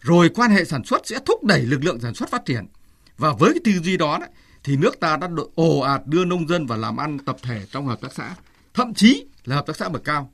rồi 0.00 0.28
quan 0.28 0.50
hệ 0.50 0.64
sản 0.64 0.84
xuất 0.84 1.06
sẽ 1.06 1.18
thúc 1.26 1.44
đẩy 1.44 1.62
lực 1.62 1.84
lượng 1.84 2.00
sản 2.00 2.14
xuất 2.14 2.30
phát 2.30 2.44
triển. 2.44 2.66
Và 3.16 3.32
với 3.32 3.50
cái 3.52 3.60
tư 3.64 3.80
duy 3.82 3.96
đó 3.96 4.18
đấy, 4.20 4.28
thì 4.64 4.76
nước 4.76 5.00
ta 5.00 5.16
đã 5.16 5.28
ồ 5.54 5.78
ạt 5.78 6.06
đưa 6.06 6.24
nông 6.24 6.48
dân 6.48 6.66
vào 6.66 6.78
làm 6.78 6.96
ăn 6.96 7.18
tập 7.18 7.36
thể 7.42 7.66
trong 7.70 7.86
hợp 7.86 8.00
tác 8.00 8.12
xã, 8.12 8.34
thậm 8.74 8.94
chí 8.94 9.26
là 9.44 9.56
hợp 9.56 9.66
tác 9.66 9.76
xã 9.76 9.88
bậc 9.88 10.04
cao. 10.04 10.32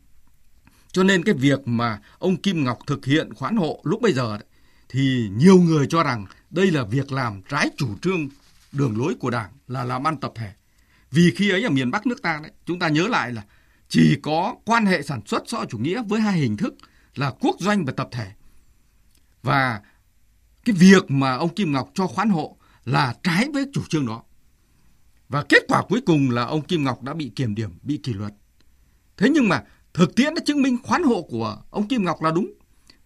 Cho 0.92 1.02
nên 1.02 1.22
cái 1.22 1.34
việc 1.34 1.68
mà 1.68 2.00
ông 2.18 2.36
Kim 2.36 2.64
Ngọc 2.64 2.78
thực 2.86 3.04
hiện 3.04 3.34
khoán 3.34 3.56
hộ 3.56 3.80
lúc 3.84 4.02
bây 4.02 4.12
giờ 4.12 4.36
đấy, 4.36 4.46
thì 4.88 5.28
nhiều 5.36 5.58
người 5.58 5.86
cho 5.86 6.02
rằng 6.02 6.26
đây 6.50 6.70
là 6.70 6.84
việc 6.84 7.12
làm 7.12 7.42
trái 7.48 7.70
chủ 7.76 7.88
trương 8.02 8.28
đường 8.72 8.98
lối 8.98 9.14
của 9.20 9.30
Đảng 9.30 9.50
là 9.68 9.84
làm 9.84 10.06
ăn 10.06 10.16
tập 10.16 10.32
thể. 10.34 10.52
Vì 11.14 11.32
khi 11.36 11.50
ấy 11.50 11.62
ở 11.62 11.70
miền 11.70 11.90
Bắc 11.90 12.06
nước 12.06 12.22
ta 12.22 12.40
đấy, 12.42 12.52
chúng 12.66 12.78
ta 12.78 12.88
nhớ 12.88 13.08
lại 13.08 13.32
là 13.32 13.44
chỉ 13.88 14.16
có 14.22 14.56
quan 14.64 14.86
hệ 14.86 15.02
sản 15.02 15.20
xuất 15.26 15.42
xã 15.46 15.56
hội 15.56 15.66
chủ 15.70 15.78
nghĩa 15.78 16.02
với 16.02 16.20
hai 16.20 16.38
hình 16.38 16.56
thức 16.56 16.74
là 17.14 17.32
quốc 17.40 17.56
doanh 17.58 17.84
và 17.84 17.92
tập 17.92 18.08
thể. 18.12 18.32
Và 19.42 19.80
cái 20.64 20.76
việc 20.78 21.10
mà 21.10 21.34
ông 21.34 21.54
Kim 21.54 21.72
Ngọc 21.72 21.90
cho 21.94 22.06
khoán 22.06 22.28
hộ 22.28 22.56
là 22.84 23.14
trái 23.22 23.48
với 23.52 23.66
chủ 23.72 23.82
trương 23.88 24.06
đó. 24.06 24.22
Và 25.28 25.44
kết 25.48 25.62
quả 25.68 25.82
cuối 25.88 26.00
cùng 26.06 26.30
là 26.30 26.44
ông 26.44 26.62
Kim 26.62 26.84
Ngọc 26.84 27.02
đã 27.02 27.14
bị 27.14 27.32
kiểm 27.36 27.54
điểm, 27.54 27.70
bị 27.82 28.00
kỷ 28.02 28.12
luật. 28.12 28.32
Thế 29.16 29.28
nhưng 29.30 29.48
mà 29.48 29.62
thực 29.94 30.14
tiễn 30.16 30.34
đã 30.34 30.42
chứng 30.46 30.62
minh 30.62 30.78
khoán 30.82 31.02
hộ 31.02 31.22
của 31.22 31.62
ông 31.70 31.88
Kim 31.88 32.04
Ngọc 32.04 32.22
là 32.22 32.30
đúng. 32.30 32.52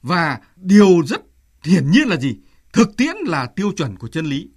Và 0.03 0.39
điều 0.57 1.03
rất 1.07 1.21
hiển 1.65 1.91
nhiên 1.91 2.09
là 2.09 2.17
gì? 2.17 2.37
Thực 2.73 2.97
tiễn 2.97 3.17
là 3.27 3.47
tiêu 3.47 3.73
chuẩn 3.77 3.97
của 3.97 4.09
chân 4.09 4.27
lý. 4.27 4.49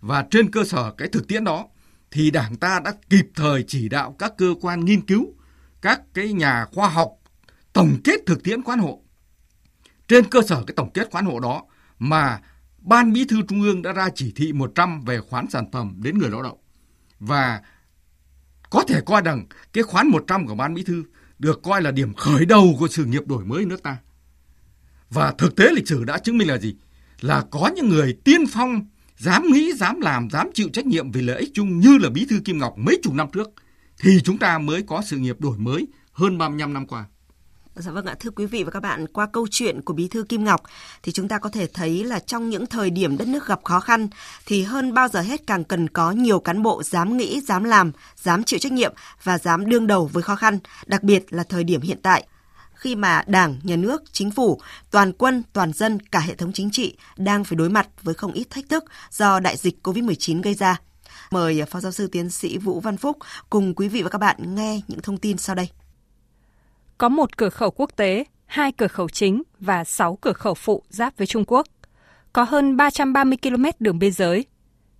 Và 0.00 0.26
trên 0.30 0.50
cơ 0.50 0.64
sở 0.64 0.92
cái 0.98 1.08
thực 1.08 1.28
tiễn 1.28 1.44
đó 1.44 1.66
thì 2.12 2.30
Đảng 2.30 2.56
ta 2.56 2.80
đã 2.84 2.94
kịp 3.10 3.26
thời 3.34 3.64
chỉ 3.66 3.88
đạo 3.88 4.16
các 4.18 4.32
cơ 4.38 4.54
quan 4.60 4.84
nghiên 4.84 5.06
cứu, 5.06 5.34
các 5.80 6.00
cái 6.14 6.32
nhà 6.32 6.66
khoa 6.72 6.88
học 6.88 7.12
tổng 7.72 8.00
kết 8.04 8.20
thực 8.26 8.42
tiễn 8.44 8.62
khoán 8.62 8.78
hộ. 8.78 9.02
Trên 10.08 10.24
cơ 10.24 10.42
sở 10.42 10.64
cái 10.66 10.74
tổng 10.76 10.90
kết 10.92 11.08
khoán 11.10 11.24
hộ 11.24 11.40
đó 11.40 11.64
mà 11.98 12.40
Ban 12.78 13.12
Bí 13.12 13.24
thư 13.24 13.42
Trung 13.48 13.62
ương 13.62 13.82
đã 13.82 13.92
ra 13.92 14.08
chỉ 14.14 14.32
thị 14.36 14.52
100 14.52 15.00
về 15.04 15.20
khoán 15.20 15.50
sản 15.50 15.70
phẩm 15.72 15.94
đến 16.02 16.18
người 16.18 16.30
lao 16.30 16.42
động. 16.42 16.58
Và 17.20 17.60
có 18.70 18.84
thể 18.88 19.00
coi 19.06 19.22
rằng 19.22 19.46
cái 19.72 19.84
khoán 19.84 20.08
100 20.08 20.46
của 20.46 20.54
Ban 20.54 20.74
Bí 20.74 20.82
thư 20.82 21.04
được 21.38 21.62
coi 21.62 21.82
là 21.82 21.90
điểm 21.90 22.14
khởi 22.14 22.44
đầu 22.44 22.76
của 22.78 22.88
sự 22.88 23.04
nghiệp 23.04 23.26
đổi 23.26 23.44
mới 23.44 23.64
nước 23.64 23.82
ta. 23.82 23.96
Và 25.10 25.34
thực 25.38 25.56
tế 25.56 25.70
lịch 25.74 25.88
sử 25.88 26.04
đã 26.04 26.18
chứng 26.18 26.38
minh 26.38 26.48
là 26.48 26.58
gì? 26.58 26.76
Là 27.20 27.44
có 27.50 27.70
những 27.76 27.88
người 27.88 28.18
tiên 28.24 28.44
phong 28.52 28.86
dám 29.22 29.46
nghĩ, 29.52 29.72
dám 29.72 30.00
làm, 30.00 30.30
dám 30.30 30.50
chịu 30.54 30.68
trách 30.72 30.86
nhiệm 30.86 31.10
vì 31.10 31.22
lợi 31.22 31.40
ích 31.40 31.50
chung 31.54 31.80
như 31.80 31.98
là 31.98 32.10
Bí 32.10 32.26
thư 32.30 32.40
Kim 32.44 32.58
Ngọc 32.58 32.74
mấy 32.76 32.98
chục 33.02 33.14
năm 33.14 33.26
trước, 33.32 33.50
thì 34.00 34.20
chúng 34.24 34.38
ta 34.38 34.58
mới 34.58 34.82
có 34.82 35.02
sự 35.06 35.16
nghiệp 35.16 35.40
đổi 35.40 35.58
mới 35.58 35.86
hơn 36.12 36.38
35 36.38 36.74
năm 36.74 36.86
qua. 36.86 37.04
Dạ 37.74 37.92
vâng 37.92 38.06
ạ, 38.06 38.14
thưa 38.20 38.30
quý 38.30 38.46
vị 38.46 38.64
và 38.64 38.70
các 38.70 38.80
bạn, 38.80 39.06
qua 39.06 39.26
câu 39.32 39.46
chuyện 39.50 39.82
của 39.82 39.94
Bí 39.94 40.08
thư 40.08 40.22
Kim 40.22 40.44
Ngọc 40.44 40.62
thì 41.02 41.12
chúng 41.12 41.28
ta 41.28 41.38
có 41.38 41.48
thể 41.48 41.66
thấy 41.74 42.04
là 42.04 42.18
trong 42.18 42.50
những 42.50 42.66
thời 42.66 42.90
điểm 42.90 43.16
đất 43.18 43.28
nước 43.28 43.46
gặp 43.46 43.60
khó 43.64 43.80
khăn 43.80 44.08
thì 44.46 44.62
hơn 44.62 44.94
bao 44.94 45.08
giờ 45.08 45.20
hết 45.20 45.46
càng 45.46 45.64
cần 45.64 45.88
có 45.88 46.10
nhiều 46.10 46.40
cán 46.40 46.62
bộ 46.62 46.82
dám 46.82 47.16
nghĩ, 47.16 47.40
dám 47.40 47.64
làm, 47.64 47.92
dám 48.16 48.44
chịu 48.44 48.58
trách 48.58 48.72
nhiệm 48.72 48.94
và 49.22 49.38
dám 49.38 49.68
đương 49.68 49.86
đầu 49.86 50.10
với 50.12 50.22
khó 50.22 50.36
khăn, 50.36 50.58
đặc 50.86 51.02
biệt 51.02 51.24
là 51.30 51.42
thời 51.42 51.64
điểm 51.64 51.80
hiện 51.80 51.98
tại 52.02 52.26
khi 52.82 52.96
mà 52.96 53.22
Đảng, 53.26 53.58
Nhà 53.62 53.76
nước, 53.76 54.02
Chính 54.12 54.30
phủ, 54.30 54.60
toàn 54.90 55.12
quân, 55.12 55.42
toàn 55.52 55.72
dân, 55.72 56.00
cả 56.00 56.20
hệ 56.20 56.34
thống 56.34 56.52
chính 56.52 56.70
trị 56.70 56.96
đang 57.16 57.44
phải 57.44 57.56
đối 57.56 57.68
mặt 57.68 57.88
với 58.02 58.14
không 58.14 58.32
ít 58.32 58.50
thách 58.50 58.68
thức 58.68 58.84
do 59.10 59.40
đại 59.40 59.56
dịch 59.56 59.78
COVID-19 59.82 60.42
gây 60.42 60.54
ra. 60.54 60.80
Mời 61.30 61.62
Phó 61.70 61.80
Giáo 61.80 61.92
sư 61.92 62.06
Tiến 62.06 62.30
sĩ 62.30 62.58
Vũ 62.58 62.80
Văn 62.80 62.96
Phúc 62.96 63.16
cùng 63.50 63.74
quý 63.74 63.88
vị 63.88 64.02
và 64.02 64.08
các 64.08 64.18
bạn 64.18 64.54
nghe 64.54 64.80
những 64.88 65.00
thông 65.00 65.16
tin 65.16 65.38
sau 65.38 65.56
đây. 65.56 65.68
Có 66.98 67.08
một 67.08 67.36
cửa 67.36 67.48
khẩu 67.48 67.70
quốc 67.70 67.90
tế, 67.96 68.24
hai 68.46 68.72
cửa 68.72 68.88
khẩu 68.88 69.08
chính 69.08 69.42
và 69.60 69.84
sáu 69.84 70.18
cửa 70.20 70.32
khẩu 70.32 70.54
phụ 70.54 70.82
giáp 70.88 71.18
với 71.18 71.26
Trung 71.26 71.44
Quốc. 71.46 71.66
Có 72.32 72.42
hơn 72.42 72.76
330 72.76 73.38
km 73.42 73.64
đường 73.78 73.98
biên 73.98 74.12
giới. 74.12 74.44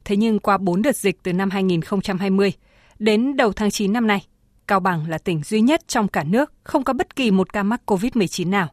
Thế 0.05 0.17
nhưng 0.17 0.39
qua 0.39 0.59
4 0.59 0.83
đợt 0.83 0.97
dịch 0.97 1.23
từ 1.23 1.33
năm 1.33 1.51
2020 1.51 2.53
đến 2.99 3.37
đầu 3.37 3.53
tháng 3.53 3.71
9 3.71 3.93
năm 3.93 4.07
nay, 4.07 4.27
Cao 4.67 4.81
Bằng 4.81 5.09
là 5.09 5.19
tỉnh 5.19 5.43
duy 5.43 5.61
nhất 5.61 5.89
trong 5.89 6.09
cả 6.09 6.25
nước 6.25 6.53
không 6.65 6.85
có 6.85 6.93
bất 6.93 7.17
kỳ 7.17 7.31
một 7.31 7.53
ca 7.53 7.63
mắc 7.63 7.81
COVID-19 7.87 8.51
nào. 8.51 8.69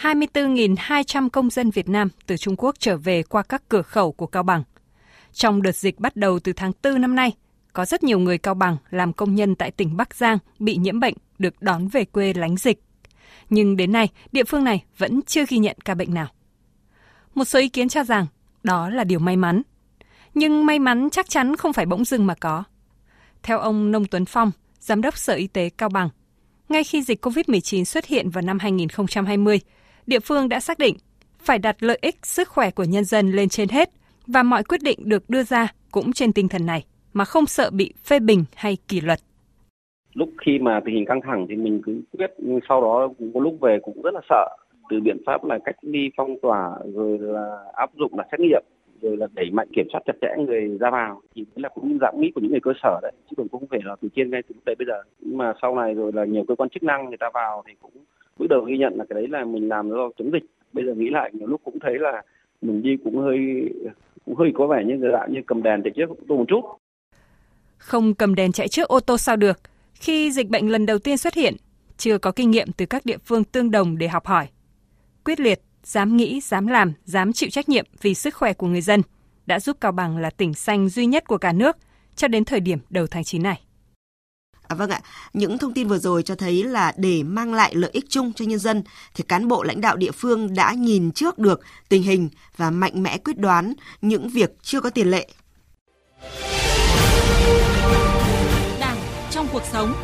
24.200 0.00 1.28
công 1.28 1.50
dân 1.50 1.70
Việt 1.70 1.88
Nam 1.88 2.08
từ 2.26 2.36
Trung 2.36 2.56
Quốc 2.58 2.74
trở 2.78 2.96
về 2.96 3.22
qua 3.22 3.42
các 3.42 3.62
cửa 3.68 3.82
khẩu 3.82 4.12
của 4.12 4.26
Cao 4.26 4.42
Bằng. 4.42 4.62
Trong 5.32 5.62
đợt 5.62 5.76
dịch 5.76 5.98
bắt 5.98 6.16
đầu 6.16 6.38
từ 6.38 6.52
tháng 6.52 6.72
4 6.82 7.00
năm 7.00 7.14
nay, 7.14 7.32
có 7.72 7.84
rất 7.84 8.02
nhiều 8.02 8.18
người 8.18 8.38
Cao 8.38 8.54
Bằng 8.54 8.76
làm 8.90 9.12
công 9.12 9.34
nhân 9.34 9.54
tại 9.54 9.70
tỉnh 9.70 9.96
Bắc 9.96 10.14
Giang 10.14 10.38
bị 10.58 10.76
nhiễm 10.76 11.00
bệnh 11.00 11.14
được 11.38 11.62
đón 11.62 11.88
về 11.88 12.04
quê 12.04 12.32
lánh 12.32 12.56
dịch. 12.56 12.82
Nhưng 13.50 13.76
đến 13.76 13.92
nay, 13.92 14.08
địa 14.32 14.44
phương 14.44 14.64
này 14.64 14.84
vẫn 14.98 15.20
chưa 15.22 15.44
ghi 15.48 15.58
nhận 15.58 15.76
ca 15.84 15.94
bệnh 15.94 16.14
nào. 16.14 16.26
Một 17.34 17.44
số 17.44 17.58
ý 17.58 17.68
kiến 17.68 17.88
cho 17.88 18.04
rằng 18.04 18.26
đó 18.62 18.90
là 18.90 19.04
điều 19.04 19.18
may 19.18 19.36
mắn. 19.36 19.62
Nhưng 20.34 20.66
may 20.66 20.78
mắn 20.78 21.08
chắc 21.12 21.30
chắn 21.30 21.56
không 21.56 21.72
phải 21.72 21.86
bỗng 21.86 22.04
dưng 22.04 22.26
mà 22.26 22.34
có. 22.34 22.64
Theo 23.42 23.58
ông 23.58 23.90
Nông 23.90 24.04
Tuấn 24.04 24.24
Phong, 24.24 24.50
Giám 24.80 25.00
đốc 25.00 25.16
Sở 25.16 25.34
Y 25.34 25.46
tế 25.46 25.70
Cao 25.78 25.88
Bằng, 25.88 26.08
ngay 26.68 26.84
khi 26.84 27.02
dịch 27.02 27.26
COVID-19 27.26 27.84
xuất 27.84 28.06
hiện 28.06 28.30
vào 28.30 28.42
năm 28.42 28.58
2020, 28.58 29.60
địa 30.06 30.20
phương 30.20 30.48
đã 30.48 30.60
xác 30.60 30.78
định 30.78 30.96
phải 31.38 31.58
đặt 31.58 31.82
lợi 31.82 31.98
ích 32.02 32.16
sức 32.22 32.48
khỏe 32.48 32.70
của 32.70 32.84
nhân 32.84 33.04
dân 33.04 33.32
lên 33.32 33.48
trên 33.48 33.68
hết 33.68 33.90
và 34.26 34.42
mọi 34.42 34.64
quyết 34.64 34.82
định 34.82 34.98
được 35.04 35.30
đưa 35.30 35.42
ra 35.42 35.72
cũng 35.90 36.12
trên 36.12 36.32
tinh 36.32 36.48
thần 36.48 36.66
này 36.66 36.84
mà 37.12 37.24
không 37.24 37.46
sợ 37.46 37.70
bị 37.70 37.92
phê 38.04 38.20
bình 38.20 38.44
hay 38.54 38.76
kỷ 38.88 39.00
luật. 39.00 39.18
Lúc 40.14 40.28
khi 40.46 40.58
mà 40.58 40.80
tình 40.84 40.94
hình 40.94 41.04
căng 41.06 41.20
thẳng 41.26 41.46
thì 41.48 41.56
mình 41.56 41.82
cứ 41.86 42.02
quyết 42.18 42.30
nhưng 42.38 42.60
sau 42.68 42.80
đó 42.80 43.08
cũng 43.18 43.30
có 43.34 43.40
lúc 43.40 43.60
về 43.60 43.78
cũng 43.82 44.02
rất 44.02 44.14
là 44.14 44.20
sợ. 44.28 44.56
Từ 44.90 45.00
biện 45.00 45.16
pháp 45.26 45.44
là 45.44 45.58
cách 45.64 45.76
ly 45.82 46.10
phong 46.16 46.36
tỏa 46.42 46.70
rồi 46.94 47.18
là 47.18 47.56
áp 47.72 47.90
dụng 47.98 48.18
là 48.18 48.24
xét 48.30 48.40
nghiệm 48.40 48.62
rồi 49.02 49.16
là 49.16 49.26
đẩy 49.34 49.50
mạnh 49.50 49.68
kiểm 49.76 49.86
soát 49.92 50.00
chặt 50.06 50.12
chẽ 50.20 50.28
người 50.38 50.78
ra 50.80 50.90
vào. 50.90 51.22
Thì 51.34 51.44
đấy 51.44 51.62
là 51.62 51.68
cũng 51.68 51.98
dạng 52.00 52.20
nghĩ 52.20 52.30
của 52.34 52.40
những 52.40 52.50
người 52.50 52.60
cơ 52.60 52.72
sở 52.82 52.98
đấy, 53.02 53.12
chứ 53.30 53.34
còn 53.36 53.48
cũng 53.48 53.60
không 53.60 53.68
phải 53.68 53.80
là 53.84 53.96
từ 54.02 54.08
trên 54.16 54.30
ngay 54.30 54.42
từ 54.48 54.54
lúc 54.54 54.62
đấy 54.66 54.74
bây 54.78 54.86
giờ. 54.86 55.02
Nhưng 55.20 55.38
mà 55.38 55.54
sau 55.62 55.74
này 55.74 55.94
rồi 55.94 56.12
là 56.14 56.24
nhiều 56.24 56.44
cơ 56.48 56.54
quan 56.54 56.70
chức 56.70 56.82
năng 56.82 57.08
người 57.08 57.18
ta 57.20 57.30
vào 57.34 57.62
thì 57.66 57.72
cũng, 57.82 57.92
bước 58.38 58.46
đầu 58.50 58.60
ghi 58.60 58.78
nhận 58.78 58.94
là 58.96 59.04
cái 59.08 59.14
đấy 59.14 59.28
là 59.28 59.44
mình 59.44 59.68
làm 59.68 59.90
do 59.90 60.10
chống 60.18 60.30
dịch. 60.32 60.44
Bây 60.72 60.84
giờ 60.84 60.94
nghĩ 60.94 61.10
lại, 61.10 61.30
nhiều 61.32 61.46
lúc 61.46 61.60
cũng 61.64 61.78
thấy 61.80 61.98
là 61.98 62.22
mình 62.62 62.82
đi 62.82 62.96
cũng 63.04 63.18
hơi 63.18 63.38
cũng 64.24 64.34
hơi 64.34 64.52
có 64.54 64.66
vẻ 64.66 64.84
như 64.86 64.96
người 64.96 65.10
dạng 65.12 65.32
như 65.32 65.40
cầm 65.46 65.62
đèn 65.62 65.82
chạy 65.82 65.92
trước 65.96 66.10
tôi 66.28 66.38
một 66.38 66.44
chút. 66.48 66.64
Không 67.78 68.14
cầm 68.14 68.34
đèn 68.34 68.52
chạy 68.52 68.68
trước 68.68 68.88
ô 68.88 69.00
tô 69.00 69.18
sao 69.18 69.36
được. 69.36 69.56
Khi 69.94 70.32
dịch 70.32 70.48
bệnh 70.48 70.72
lần 70.72 70.86
đầu 70.86 70.98
tiên 70.98 71.16
xuất 71.16 71.34
hiện, 71.34 71.54
chưa 71.96 72.18
có 72.18 72.32
kinh 72.32 72.50
nghiệm 72.50 72.68
từ 72.76 72.86
các 72.86 73.02
địa 73.04 73.18
phương 73.18 73.44
tương 73.44 73.70
đồng 73.70 73.98
để 73.98 74.08
học 74.08 74.26
hỏi. 74.26 74.46
Quyết 75.24 75.40
liệt 75.40 75.60
dám 75.84 76.16
nghĩ, 76.16 76.40
dám 76.40 76.66
làm, 76.66 76.92
dám 77.04 77.32
chịu 77.32 77.50
trách 77.50 77.68
nhiệm 77.68 77.86
vì 78.02 78.14
sức 78.14 78.34
khỏe 78.34 78.52
của 78.52 78.66
người 78.66 78.80
dân 78.80 79.02
đã 79.46 79.60
giúp 79.60 79.76
Cao 79.80 79.92
Bằng 79.92 80.16
là 80.16 80.30
tỉnh 80.30 80.54
xanh 80.54 80.88
duy 80.88 81.06
nhất 81.06 81.24
của 81.28 81.38
cả 81.38 81.52
nước 81.52 81.76
cho 82.16 82.28
đến 82.28 82.44
thời 82.44 82.60
điểm 82.60 82.78
đầu 82.90 83.06
tháng 83.06 83.24
9 83.24 83.42
này. 83.42 83.60
À, 84.68 84.74
vâng 84.74 84.90
ạ, 84.90 85.00
những 85.32 85.58
thông 85.58 85.72
tin 85.72 85.88
vừa 85.88 85.98
rồi 85.98 86.22
cho 86.22 86.34
thấy 86.34 86.64
là 86.64 86.92
để 86.96 87.22
mang 87.22 87.54
lại 87.54 87.74
lợi 87.74 87.90
ích 87.92 88.04
chung 88.08 88.32
cho 88.32 88.44
nhân 88.44 88.58
dân 88.58 88.82
thì 89.14 89.24
cán 89.28 89.48
bộ 89.48 89.62
lãnh 89.62 89.80
đạo 89.80 89.96
địa 89.96 90.10
phương 90.10 90.54
đã 90.54 90.72
nhìn 90.72 91.12
trước 91.12 91.38
được 91.38 91.60
tình 91.88 92.02
hình 92.02 92.28
và 92.56 92.70
mạnh 92.70 93.02
mẽ 93.02 93.18
quyết 93.18 93.38
đoán 93.38 93.74
những 94.02 94.28
việc 94.28 94.50
chưa 94.62 94.80
có 94.80 94.90
tiền 94.90 95.10
lệ. 95.10 95.28
Đảng 98.80 98.96
trong 99.30 99.48
cuộc 99.52 99.62
sống 99.72 99.94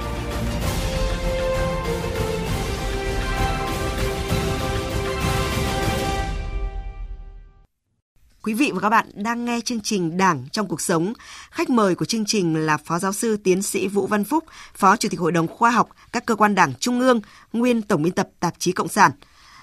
Quý 8.47 8.55
vị 8.55 8.71
và 8.75 8.81
các 8.81 8.89
bạn 8.89 9.07
đang 9.15 9.45
nghe 9.45 9.61
chương 9.65 9.81
trình 9.81 10.17
Đảng 10.17 10.45
trong 10.53 10.69
cuộc 10.69 10.81
sống. 10.81 11.13
Khách 11.51 11.71
mời 11.71 11.95
của 11.95 12.05
chương 12.05 12.25
trình 12.25 12.67
là 12.67 12.77
Phó 12.77 12.99
Giáo 12.99 13.13
sư 13.13 13.37
Tiến 13.37 13.63
sĩ 13.63 13.89
Vũ 13.89 14.07
Văn 14.07 14.25
Phúc, 14.25 14.45
Phó 14.75 14.97
Chủ 14.97 15.09
tịch 15.09 15.21
Hội 15.21 15.33
đồng 15.33 15.49
Khoa 15.49 15.71
học 15.71 15.89
các 16.13 16.27
cơ 16.27 16.35
quan 16.35 16.55
Đảng 16.55 16.73
Trung 16.81 17.01
ương, 17.01 17.21
nguyên 17.53 17.83
Tổng 17.83 18.03
biên 18.03 18.13
tập 18.13 18.29
tạp 18.41 18.55
chí 18.59 18.73
Cộng 18.73 18.89
sản. 18.89 19.11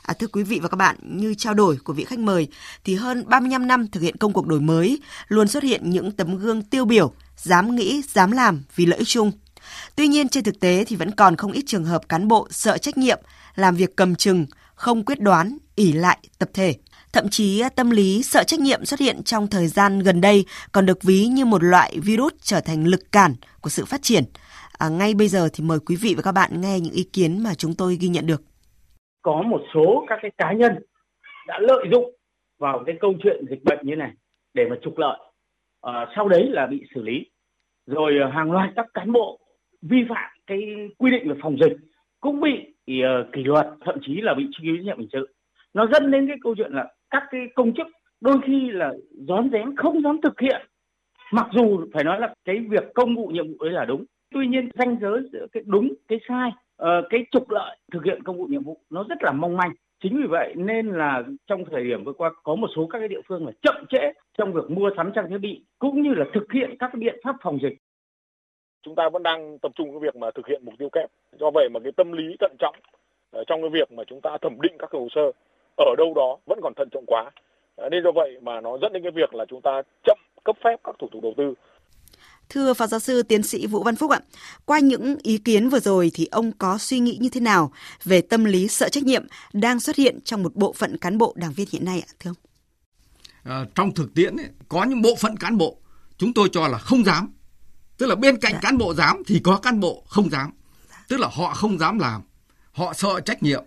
À, 0.01 0.13
thưa 0.13 0.27
quý 0.27 0.43
vị 0.43 0.59
và 0.59 0.69
các 0.69 0.77
bạn, 0.77 0.95
như 1.01 1.33
trao 1.33 1.53
đổi 1.53 1.77
của 1.83 1.93
vị 1.93 2.03
khách 2.03 2.19
mời, 2.19 2.47
thì 2.83 2.95
hơn 2.95 3.23
35 3.27 3.67
năm 3.67 3.87
thực 3.87 4.03
hiện 4.03 4.17
công 4.17 4.33
cuộc 4.33 4.47
đổi 4.47 4.59
mới, 4.59 5.01
luôn 5.27 5.47
xuất 5.47 5.63
hiện 5.63 5.89
những 5.89 6.11
tấm 6.11 6.37
gương 6.37 6.61
tiêu 6.61 6.85
biểu, 6.85 7.13
dám 7.37 7.75
nghĩ, 7.75 8.01
dám 8.13 8.31
làm 8.31 8.63
vì 8.75 8.85
lợi 8.85 8.99
ích 8.99 9.07
chung. 9.07 9.31
Tuy 9.95 10.07
nhiên 10.07 10.29
trên 10.29 10.43
thực 10.43 10.59
tế 10.59 10.83
thì 10.87 10.95
vẫn 10.95 11.11
còn 11.11 11.35
không 11.35 11.51
ít 11.51 11.63
trường 11.67 11.85
hợp 11.85 12.09
cán 12.09 12.27
bộ 12.27 12.47
sợ 12.51 12.77
trách 12.77 12.97
nhiệm, 12.97 13.19
làm 13.55 13.75
việc 13.75 13.95
cầm 13.95 14.15
chừng, 14.15 14.45
không 14.75 15.05
quyết 15.05 15.19
đoán, 15.19 15.57
ỉ 15.75 15.91
lại 15.91 16.17
tập 16.39 16.49
thể. 16.53 16.75
Thậm 17.13 17.29
chí 17.29 17.59
à, 17.59 17.69
tâm 17.69 17.89
lý 17.89 18.23
sợ 18.23 18.43
trách 18.43 18.59
nhiệm 18.59 18.85
xuất 18.85 18.99
hiện 18.99 19.23
trong 19.23 19.47
thời 19.47 19.67
gian 19.67 19.99
gần 19.99 20.21
đây 20.21 20.45
còn 20.71 20.85
được 20.85 21.03
ví 21.03 21.25
như 21.25 21.45
một 21.45 21.63
loại 21.63 21.91
virus 22.03 22.33
trở 22.41 22.59
thành 22.65 22.87
lực 22.87 22.99
cản 23.11 23.31
của 23.61 23.69
sự 23.69 23.85
phát 23.85 24.01
triển. 24.01 24.23
À, 24.77 24.89
ngay 24.89 25.13
bây 25.13 25.27
giờ 25.27 25.49
thì 25.53 25.63
mời 25.63 25.79
quý 25.85 25.95
vị 26.01 26.13
và 26.17 26.21
các 26.21 26.31
bạn 26.31 26.61
nghe 26.61 26.79
những 26.79 26.93
ý 26.93 27.03
kiến 27.13 27.43
mà 27.43 27.53
chúng 27.57 27.73
tôi 27.77 27.97
ghi 28.01 28.07
nhận 28.07 28.27
được. 28.27 28.41
Có 29.21 29.41
một 29.41 29.61
số 29.73 30.05
các 30.07 30.19
cái 30.21 30.31
cá 30.37 30.53
nhân 30.53 30.71
đã 31.47 31.59
lợi 31.59 31.85
dụng 31.91 32.15
vào 32.59 32.83
cái 32.85 32.95
câu 33.01 33.13
chuyện 33.23 33.45
dịch 33.49 33.63
bệnh 33.63 33.79
như 33.83 33.95
này 33.95 34.11
để 34.53 34.63
mà 34.69 34.75
trục 34.83 34.97
lợi. 34.97 35.17
À, 35.81 36.05
sau 36.15 36.27
đấy 36.27 36.49
là 36.49 36.67
bị 36.67 36.83
xử 36.95 37.01
lý. 37.01 37.25
Rồi 37.87 38.11
à, 38.23 38.31
hàng 38.35 38.51
loạt 38.51 38.69
các 38.75 38.85
cán 38.93 39.11
bộ 39.11 39.39
vi 39.81 39.97
phạm 40.09 40.31
cái 40.47 40.59
quy 40.97 41.11
định 41.11 41.29
về 41.29 41.35
phòng 41.41 41.57
dịch 41.61 41.77
cũng 42.19 42.41
bị 42.41 42.51
uh, 42.91 43.33
kỷ 43.33 43.43
luật, 43.43 43.67
thậm 43.85 43.95
chí 44.05 44.13
là 44.21 44.33
bị 44.37 44.43
truy 44.51 44.67
cứu 44.67 44.75
trách 44.77 44.85
nhiệm 44.85 44.99
hình 44.99 45.09
sự. 45.11 45.35
Nó 45.73 45.87
dẫn 45.93 46.11
đến 46.11 46.27
cái 46.27 46.37
câu 46.43 46.55
chuyện 46.57 46.71
là 46.71 46.93
các 47.13 47.23
cái 47.31 47.41
công 47.55 47.73
chức 47.73 47.87
đôi 48.21 48.37
khi 48.45 48.71
là 48.71 48.93
rón 49.27 49.49
rén 49.51 49.75
không 49.75 50.01
dám 50.01 50.21
thực 50.23 50.39
hiện. 50.39 50.61
Mặc 51.31 51.47
dù 51.53 51.85
phải 51.93 52.03
nói 52.03 52.19
là 52.19 52.33
cái 52.45 52.59
việc 52.69 52.83
công 52.93 53.15
vụ, 53.15 53.27
nhiệm 53.27 53.47
vụ 53.47 53.55
ấy 53.59 53.71
là 53.71 53.85
đúng. 53.85 54.05
Tuy 54.33 54.47
nhiên 54.47 54.69
ranh 54.77 54.97
giới 55.01 55.21
giữa 55.33 55.47
cái 55.51 55.63
đúng, 55.65 55.93
cái 56.07 56.19
sai 56.27 56.51
ờ, 56.77 57.01
cái 57.09 57.25
trục 57.31 57.49
lợi 57.49 57.77
thực 57.91 58.05
hiện 58.05 58.23
công 58.23 58.37
vụ, 58.37 58.45
nhiệm 58.45 58.63
vụ 58.63 58.77
nó 58.89 59.05
rất 59.09 59.23
là 59.23 59.31
mong 59.31 59.57
manh. 59.57 59.71
Chính 60.03 60.17
vì 60.17 60.27
vậy 60.27 60.53
nên 60.57 60.87
là 60.87 61.23
trong 61.47 61.65
thời 61.71 61.83
điểm 61.83 62.03
vừa 62.03 62.13
qua 62.13 62.31
có 62.43 62.55
một 62.55 62.67
số 62.75 62.87
các 62.87 62.99
cái 62.99 63.07
địa 63.07 63.21
phương 63.27 63.45
là 63.45 63.51
chậm 63.61 63.85
trễ 63.89 64.11
trong 64.37 64.53
việc 64.53 64.69
mua 64.69 64.89
sắm 64.97 65.11
trang 65.15 65.29
thiết 65.29 65.37
bị 65.37 65.65
cũng 65.79 66.01
như 66.01 66.13
là 66.13 66.25
thực 66.33 66.51
hiện 66.51 66.75
các 66.79 66.93
biện 66.93 67.19
pháp 67.23 67.35
phòng 67.41 67.59
dịch. 67.61 67.77
Chúng 68.85 68.95
ta 68.95 69.09
vẫn 69.13 69.23
đang 69.23 69.59
tập 69.59 69.71
trung 69.75 69.91
cái 69.91 69.99
việc 69.99 70.15
mà 70.15 70.31
thực 70.35 70.47
hiện 70.47 70.61
mục 70.65 70.73
tiêu 70.77 70.89
kép. 70.91 71.09
Do 71.39 71.51
vậy 71.53 71.69
mà 71.69 71.79
cái 71.79 71.91
tâm 71.91 72.11
lý 72.11 72.35
thận 72.39 72.55
trọng 72.59 72.75
ờ, 73.31 73.43
trong 73.47 73.61
cái 73.61 73.69
việc 73.69 73.91
mà 73.91 74.03
chúng 74.07 74.21
ta 74.21 74.37
thẩm 74.41 74.61
định 74.61 74.75
các 74.79 74.89
cái 74.91 75.01
hồ 75.01 75.07
sơ 75.15 75.31
ở 75.75 75.95
đâu 75.97 76.13
đó 76.15 76.37
vẫn 76.45 76.59
còn 76.63 76.73
thận 76.73 76.89
trọng 76.91 77.05
quá 77.07 77.31
nên 77.91 78.03
do 78.03 78.11
vậy 78.15 78.37
mà 78.41 78.61
nó 78.61 78.77
dẫn 78.81 78.93
đến 78.93 79.03
cái 79.03 79.11
việc 79.15 79.35
là 79.35 79.45
chúng 79.49 79.61
ta 79.61 79.81
chậm 80.05 80.17
cấp 80.43 80.55
phép 80.63 80.75
các 80.83 80.95
thủ 80.99 81.07
tục 81.11 81.23
đầu 81.23 81.33
tư 81.37 81.53
Thưa 82.49 82.73
Phó 82.73 82.87
Giáo 82.87 82.99
sư 82.99 83.23
Tiến 83.23 83.43
sĩ 83.43 83.67
Vũ 83.67 83.83
Văn 83.83 83.95
Phúc 83.95 84.11
ạ, 84.11 84.19
qua 84.65 84.79
những 84.79 85.17
ý 85.23 85.37
kiến 85.37 85.69
vừa 85.69 85.79
rồi 85.79 86.11
thì 86.13 86.27
ông 86.31 86.51
có 86.51 86.77
suy 86.77 86.99
nghĩ 86.99 87.17
như 87.21 87.29
thế 87.29 87.41
nào 87.41 87.71
về 88.03 88.21
tâm 88.21 88.45
lý 88.45 88.67
sợ 88.67 88.89
trách 88.89 89.03
nhiệm 89.03 89.25
đang 89.53 89.79
xuất 89.79 89.95
hiện 89.95 90.19
trong 90.21 90.43
một 90.43 90.55
bộ 90.55 90.73
phận 90.73 90.97
cán 90.97 91.17
bộ 91.17 91.33
đảng 91.35 91.53
viên 91.53 91.67
hiện 91.71 91.85
nay 91.85 92.03
ạ, 92.07 92.09
thưa 92.19 92.29
ông? 92.29 92.35
À, 93.43 93.65
trong 93.75 93.93
thực 93.93 94.13
tiễn 94.15 94.37
ấy, 94.37 94.47
có 94.69 94.83
những 94.83 95.01
bộ 95.01 95.15
phận 95.15 95.37
cán 95.37 95.57
bộ 95.57 95.77
chúng 96.17 96.33
tôi 96.33 96.49
cho 96.51 96.67
là 96.67 96.77
không 96.77 97.03
dám. 97.05 97.33
Tức 97.97 98.05
là 98.05 98.15
bên 98.15 98.37
cạnh 98.37 98.53
dạ. 98.53 98.59
cán 98.61 98.77
bộ 98.77 98.93
dám 98.93 99.23
thì 99.27 99.39
có 99.43 99.57
cán 99.57 99.79
bộ 99.79 100.03
không 100.07 100.29
dám. 100.29 100.51
Tức 101.07 101.19
là 101.19 101.27
họ 101.31 101.53
không 101.53 101.79
dám 101.79 101.99
làm, 101.99 102.21
họ 102.71 102.93
sợ 102.93 103.19
trách 103.19 103.43
nhiệm, 103.43 103.63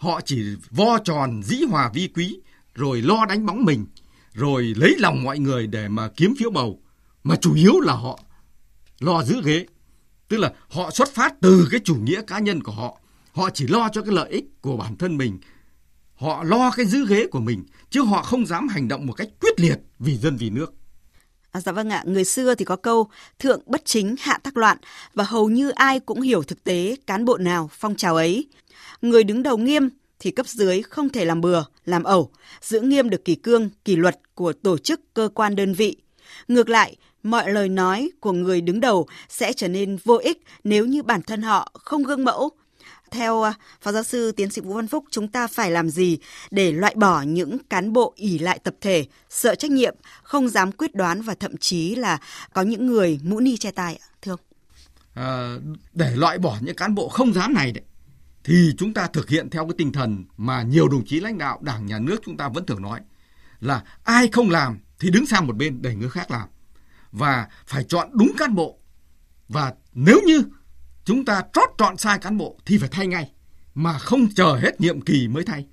họ 0.00 0.20
chỉ 0.24 0.56
vo 0.70 0.98
tròn 0.98 1.42
dĩ 1.42 1.62
hòa 1.70 1.90
vi 1.94 2.08
quý 2.14 2.40
rồi 2.74 3.02
lo 3.02 3.26
đánh 3.28 3.46
bóng 3.46 3.64
mình 3.64 3.86
rồi 4.32 4.74
lấy 4.76 4.94
lòng 4.98 5.22
mọi 5.22 5.38
người 5.38 5.66
để 5.66 5.88
mà 5.88 6.08
kiếm 6.16 6.34
phiếu 6.38 6.50
bầu. 6.50 6.82
Mà 7.24 7.36
chủ 7.36 7.54
yếu 7.54 7.80
là 7.80 7.92
họ 7.92 8.20
lo 9.00 9.22
giữ 9.22 9.42
ghế. 9.44 9.66
Tức 10.28 10.36
là 10.36 10.52
họ 10.68 10.90
xuất 10.90 11.14
phát 11.14 11.34
từ 11.40 11.68
cái 11.70 11.80
chủ 11.84 11.94
nghĩa 11.94 12.22
cá 12.26 12.38
nhân 12.38 12.62
của 12.62 12.72
họ. 12.72 13.00
Họ 13.32 13.50
chỉ 13.50 13.66
lo 13.66 13.88
cho 13.92 14.02
cái 14.02 14.14
lợi 14.14 14.30
ích 14.30 14.44
của 14.60 14.76
bản 14.76 14.96
thân 14.96 15.16
mình. 15.16 15.38
Họ 16.14 16.44
lo 16.44 16.70
cái 16.70 16.86
giữ 16.86 17.06
ghế 17.08 17.26
của 17.26 17.40
mình 17.40 17.64
chứ 17.90 18.02
họ 18.02 18.22
không 18.22 18.46
dám 18.46 18.68
hành 18.68 18.88
động 18.88 19.06
một 19.06 19.12
cách 19.12 19.28
quyết 19.40 19.60
liệt 19.60 19.78
vì 19.98 20.16
dân 20.16 20.36
vì 20.36 20.50
nước. 20.50 20.74
À, 21.50 21.60
dạ 21.60 21.72
vâng 21.72 21.90
ạ, 21.90 22.02
người 22.06 22.24
xưa 22.24 22.54
thì 22.54 22.64
có 22.64 22.76
câu 22.76 23.08
thượng 23.38 23.60
bất 23.66 23.82
chính 23.84 24.14
hạ 24.20 24.38
tác 24.42 24.56
loạn. 24.56 24.78
Và 25.14 25.24
hầu 25.24 25.48
như 25.48 25.70
ai 25.70 26.00
cũng 26.00 26.20
hiểu 26.20 26.42
thực 26.42 26.64
tế 26.64 26.96
cán 27.06 27.24
bộ 27.24 27.38
nào 27.38 27.70
phong 27.72 27.96
trào 27.96 28.16
ấy. 28.16 28.48
Người 29.02 29.24
đứng 29.24 29.42
đầu 29.42 29.58
nghiêm 29.58 29.88
thì 30.18 30.30
cấp 30.30 30.46
dưới 30.46 30.82
không 30.82 31.08
thể 31.08 31.24
làm 31.24 31.40
bừa, 31.40 31.64
làm 31.84 32.04
ẩu, 32.04 32.30
giữ 32.60 32.80
nghiêm 32.80 33.10
được 33.10 33.24
kỷ 33.24 33.34
cương, 33.34 33.70
kỷ 33.84 33.96
luật 33.96 34.20
của 34.34 34.52
tổ 34.52 34.78
chức, 34.78 35.14
cơ 35.14 35.28
quan 35.34 35.56
đơn 35.56 35.74
vị. 35.74 35.96
Ngược 36.48 36.68
lại, 36.68 36.96
mọi 37.22 37.52
lời 37.52 37.68
nói 37.68 38.10
của 38.20 38.32
người 38.32 38.60
đứng 38.60 38.80
đầu 38.80 39.06
sẽ 39.28 39.52
trở 39.52 39.68
nên 39.68 39.96
vô 40.04 40.16
ích 40.16 40.44
nếu 40.64 40.86
như 40.86 41.02
bản 41.02 41.22
thân 41.22 41.42
họ 41.42 41.72
không 41.74 42.02
gương 42.02 42.24
mẫu. 42.24 42.50
Theo 43.10 43.42
à, 43.42 43.54
Phó 43.80 43.92
Giáo 43.92 44.02
sư 44.02 44.32
Tiến 44.32 44.50
sĩ 44.50 44.60
Vũ 44.60 44.74
Văn 44.74 44.86
Phúc, 44.86 45.04
chúng 45.10 45.28
ta 45.28 45.46
phải 45.46 45.70
làm 45.70 45.90
gì 45.90 46.18
để 46.50 46.72
loại 46.72 46.94
bỏ 46.94 47.22
những 47.22 47.58
cán 47.70 47.92
bộ 47.92 48.12
ỉ 48.16 48.38
lại 48.38 48.58
tập 48.58 48.74
thể, 48.80 49.06
sợ 49.30 49.54
trách 49.54 49.70
nhiệm, 49.70 49.94
không 50.22 50.48
dám 50.48 50.72
quyết 50.72 50.94
đoán 50.94 51.22
và 51.22 51.34
thậm 51.34 51.56
chí 51.56 51.94
là 51.94 52.18
có 52.52 52.62
những 52.62 52.86
người 52.86 53.20
mũ 53.22 53.40
ni 53.40 53.56
che 53.56 53.70
tai, 53.70 54.00
thưa 54.22 54.32
ông? 54.32 54.40
À, 55.14 55.56
để 55.92 56.16
loại 56.16 56.38
bỏ 56.38 56.58
những 56.60 56.76
cán 56.76 56.94
bộ 56.94 57.08
không 57.08 57.32
dám 57.32 57.54
này 57.54 57.72
đấy, 57.72 57.84
thì 58.44 58.72
chúng 58.78 58.94
ta 58.94 59.06
thực 59.06 59.28
hiện 59.28 59.50
theo 59.50 59.66
cái 59.66 59.74
tinh 59.78 59.92
thần 59.92 60.24
mà 60.36 60.62
nhiều 60.62 60.88
đồng 60.88 61.04
chí 61.06 61.20
lãnh 61.20 61.38
đạo 61.38 61.58
đảng 61.62 61.86
nhà 61.86 61.98
nước 61.98 62.20
chúng 62.24 62.36
ta 62.36 62.48
vẫn 62.48 62.66
thường 62.66 62.82
nói 62.82 63.00
là 63.60 63.82
ai 64.04 64.28
không 64.32 64.50
làm 64.50 64.78
thì 64.98 65.10
đứng 65.10 65.26
sang 65.26 65.46
một 65.46 65.56
bên 65.56 65.82
để 65.82 65.94
người 65.94 66.10
khác 66.10 66.30
làm 66.30 66.48
và 67.12 67.48
phải 67.66 67.84
chọn 67.84 68.10
đúng 68.12 68.32
cán 68.38 68.54
bộ 68.54 68.78
và 69.48 69.74
nếu 69.92 70.20
như 70.26 70.42
chúng 71.04 71.24
ta 71.24 71.42
trót 71.52 71.68
chọn 71.78 71.96
sai 71.96 72.18
cán 72.18 72.38
bộ 72.38 72.58
thì 72.66 72.78
phải 72.78 72.88
thay 72.92 73.06
ngay 73.06 73.30
mà 73.74 73.98
không 73.98 74.28
chờ 74.34 74.58
hết 74.62 74.80
nhiệm 74.80 75.00
kỳ 75.00 75.28
mới 75.28 75.44
thay. 75.44 75.66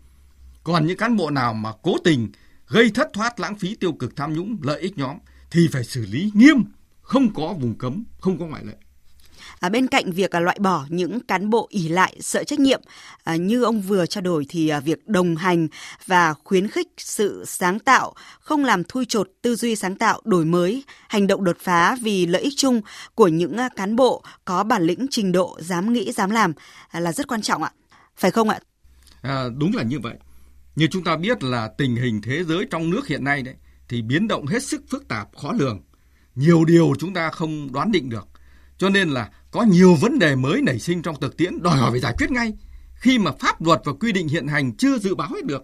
Còn 0.64 0.86
những 0.86 0.98
cán 0.98 1.16
bộ 1.16 1.30
nào 1.30 1.54
mà 1.54 1.72
cố 1.82 1.98
tình 2.04 2.32
gây 2.68 2.92
thất 2.92 3.08
thoát 3.14 3.40
lãng 3.40 3.56
phí 3.56 3.76
tiêu 3.76 3.94
cực 3.94 4.16
tham 4.16 4.34
nhũng 4.34 4.58
lợi 4.62 4.82
ích 4.82 4.98
nhóm 4.98 5.18
thì 5.52 5.68
phải 5.72 5.84
xử 5.84 6.06
lý 6.06 6.32
nghiêm, 6.34 6.64
không 7.02 7.34
có 7.34 7.54
vùng 7.54 7.78
cấm, 7.78 8.04
không 8.20 8.40
có 8.40 8.46
ngoại 8.46 8.66
lệ. 8.66 8.74
À, 9.60 9.70
bên 9.70 9.88
cạnh 9.88 10.12
việc 10.12 10.32
à, 10.32 10.40
loại 10.40 10.58
bỏ 10.60 10.86
những 10.90 11.20
cán 11.20 11.50
bộ 11.50 11.68
ỉ 11.70 11.88
lại 11.88 12.18
sợ 12.20 12.44
trách 12.44 12.60
nhiệm 12.60 12.82
à, 13.24 13.36
như 13.36 13.64
ông 13.64 13.82
vừa 13.82 14.06
trao 14.06 14.22
đổi 14.22 14.46
thì 14.50 14.70
à, 14.70 14.80
việc 14.80 15.08
đồng 15.08 15.36
hành 15.36 15.68
và 16.06 16.34
khuyến 16.34 16.68
khích 16.68 16.88
sự 16.98 17.44
sáng 17.48 17.80
tạo 17.80 18.14
không 18.40 18.66
làm 18.66 18.84
thui 18.84 19.06
chột 19.06 19.30
tư 19.42 19.56
duy 19.56 19.76
sáng 19.76 19.96
tạo 19.96 20.22
đổi 20.24 20.46
mới 20.46 20.84
hành 21.08 21.28
động 21.28 21.44
đột 21.44 21.58
phá 21.60 21.98
vì 22.02 22.26
lợi 22.26 22.42
ích 22.42 22.54
chung 22.58 22.82
của 23.16 23.28
những 23.28 23.58
à, 23.58 23.70
cán 23.76 23.96
bộ 23.96 24.24
có 24.46 24.64
bản 24.64 24.84
lĩnh 24.84 25.06
trình 25.12 25.32
độ 25.32 25.58
dám 25.62 25.94
nghĩ 25.94 26.12
dám 26.12 26.30
làm 26.30 26.54
à, 26.90 27.00
là 27.00 27.12
rất 27.12 27.28
quan 27.28 27.42
trọng 27.42 27.64
ạ 27.64 27.72
phải 28.16 28.32
không 28.32 28.50
ạ 28.50 28.60
À, 29.22 29.44
đúng 29.58 29.76
là 29.76 29.84
như 29.84 30.00
vậy. 30.00 30.16
Như 30.76 30.88
chúng 30.92 31.04
ta 31.04 31.18
biết 31.18 31.44
là 31.44 31.70
tình 31.78 31.96
hình 31.96 32.22
thế 32.22 32.44
giới 32.44 32.66
trong 32.70 32.90
nước 32.90 33.08
hiện 33.08 33.24
nay 33.24 33.42
đấy 33.42 33.56
thì 33.90 34.02
biến 34.02 34.28
động 34.28 34.46
hết 34.46 34.64
sức 34.64 34.82
phức 34.90 35.08
tạp, 35.08 35.28
khó 35.38 35.54
lường. 35.54 35.82
Nhiều 36.36 36.66
điều 36.66 36.94
chúng 37.00 37.14
ta 37.14 37.30
không 37.32 37.72
đoán 37.72 37.92
định 37.92 38.10
được. 38.10 38.28
Cho 38.78 38.90
nên 38.90 39.10
là 39.10 39.30
có 39.52 39.64
nhiều 39.64 39.96
vấn 39.96 40.20
đề 40.20 40.36
mới 40.36 40.62
nảy 40.62 40.80
sinh 40.80 41.02
trong 41.02 41.20
thực 41.20 41.38
tiễn 41.38 41.64
đòi 41.64 41.78
hỏi 41.78 41.92
phải 41.92 42.00
giải 42.00 42.14
quyết 42.18 42.32
ngay. 42.32 42.54
Khi 42.94 43.20
mà 43.20 43.32
pháp 43.40 43.62
luật 43.62 43.82
và 43.86 43.94
quy 43.94 44.12
định 44.12 44.28
hiện 44.28 44.48
hành 44.48 44.76
chưa 44.78 44.98
dự 44.98 45.16
báo 45.16 45.30
hết 45.30 45.46
được, 45.46 45.64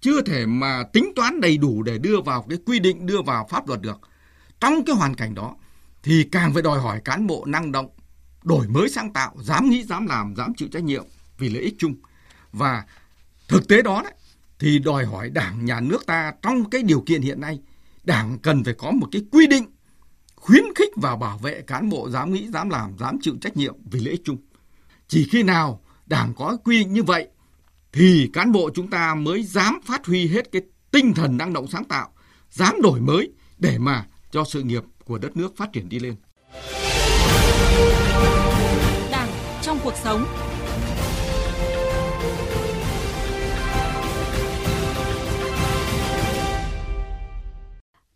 chưa 0.00 0.22
thể 0.22 0.46
mà 0.46 0.82
tính 0.92 1.12
toán 1.16 1.40
đầy 1.40 1.56
đủ 1.56 1.82
để 1.82 1.98
đưa 1.98 2.20
vào 2.20 2.46
cái 2.48 2.58
quy 2.66 2.78
định 2.78 3.06
đưa 3.06 3.22
vào 3.22 3.46
pháp 3.50 3.68
luật 3.68 3.80
được. 3.80 4.00
Trong 4.60 4.84
cái 4.84 4.96
hoàn 4.96 5.14
cảnh 5.14 5.34
đó 5.34 5.56
thì 6.02 6.24
càng 6.32 6.52
phải 6.52 6.62
đòi 6.62 6.80
hỏi 6.80 7.00
cán 7.04 7.26
bộ 7.26 7.44
năng 7.46 7.72
động, 7.72 7.88
đổi 8.44 8.68
mới 8.68 8.88
sáng 8.88 9.12
tạo, 9.12 9.34
dám 9.40 9.70
nghĩ, 9.70 9.82
dám 9.82 10.06
làm, 10.06 10.34
dám 10.36 10.52
chịu 10.56 10.68
trách 10.72 10.84
nhiệm 10.84 11.04
vì 11.38 11.48
lợi 11.48 11.62
ích 11.62 11.74
chung. 11.78 11.94
Và 12.52 12.84
thực 13.48 13.68
tế 13.68 13.82
đó 13.82 14.02
đấy, 14.04 14.12
thì 14.58 14.78
đòi 14.78 15.04
hỏi 15.04 15.30
Đảng, 15.30 15.64
Nhà 15.64 15.80
nước 15.80 16.06
ta 16.06 16.32
trong 16.42 16.70
cái 16.70 16.82
điều 16.82 17.00
kiện 17.00 17.22
hiện 17.22 17.40
nay, 17.40 17.60
Đảng 18.04 18.38
cần 18.38 18.64
phải 18.64 18.74
có 18.74 18.90
một 18.90 19.08
cái 19.12 19.22
quy 19.32 19.46
định 19.46 19.64
khuyến 20.42 20.64
khích 20.74 20.90
và 20.96 21.16
bảo 21.16 21.38
vệ 21.38 21.62
cán 21.66 21.88
bộ 21.88 22.10
dám 22.10 22.32
nghĩ, 22.32 22.48
dám 22.48 22.70
làm, 22.70 22.98
dám 22.98 23.18
chịu 23.22 23.34
trách 23.40 23.56
nhiệm 23.56 23.74
vì 23.84 24.00
lợi 24.00 24.10
ích 24.10 24.22
chung. 24.24 24.36
Chỉ 25.08 25.28
khi 25.30 25.42
nào 25.42 25.80
Đảng 26.06 26.34
có 26.36 26.56
quy 26.64 26.78
định 26.78 26.92
như 26.92 27.02
vậy 27.02 27.28
thì 27.92 28.30
cán 28.32 28.52
bộ 28.52 28.70
chúng 28.74 28.90
ta 28.90 29.14
mới 29.14 29.42
dám 29.42 29.80
phát 29.84 30.06
huy 30.06 30.26
hết 30.26 30.52
cái 30.52 30.62
tinh 30.90 31.14
thần 31.14 31.36
năng 31.36 31.52
động 31.52 31.66
sáng 31.66 31.84
tạo, 31.84 32.12
dám 32.50 32.82
đổi 32.82 33.00
mới 33.00 33.32
để 33.58 33.78
mà 33.78 34.06
cho 34.30 34.44
sự 34.44 34.62
nghiệp 34.62 34.82
của 35.04 35.18
đất 35.18 35.36
nước 35.36 35.56
phát 35.56 35.72
triển 35.72 35.88
đi 35.88 35.98
lên. 35.98 36.14
Đảng 39.10 39.28
trong 39.62 39.78
cuộc 39.84 39.94
sống. 40.04 40.26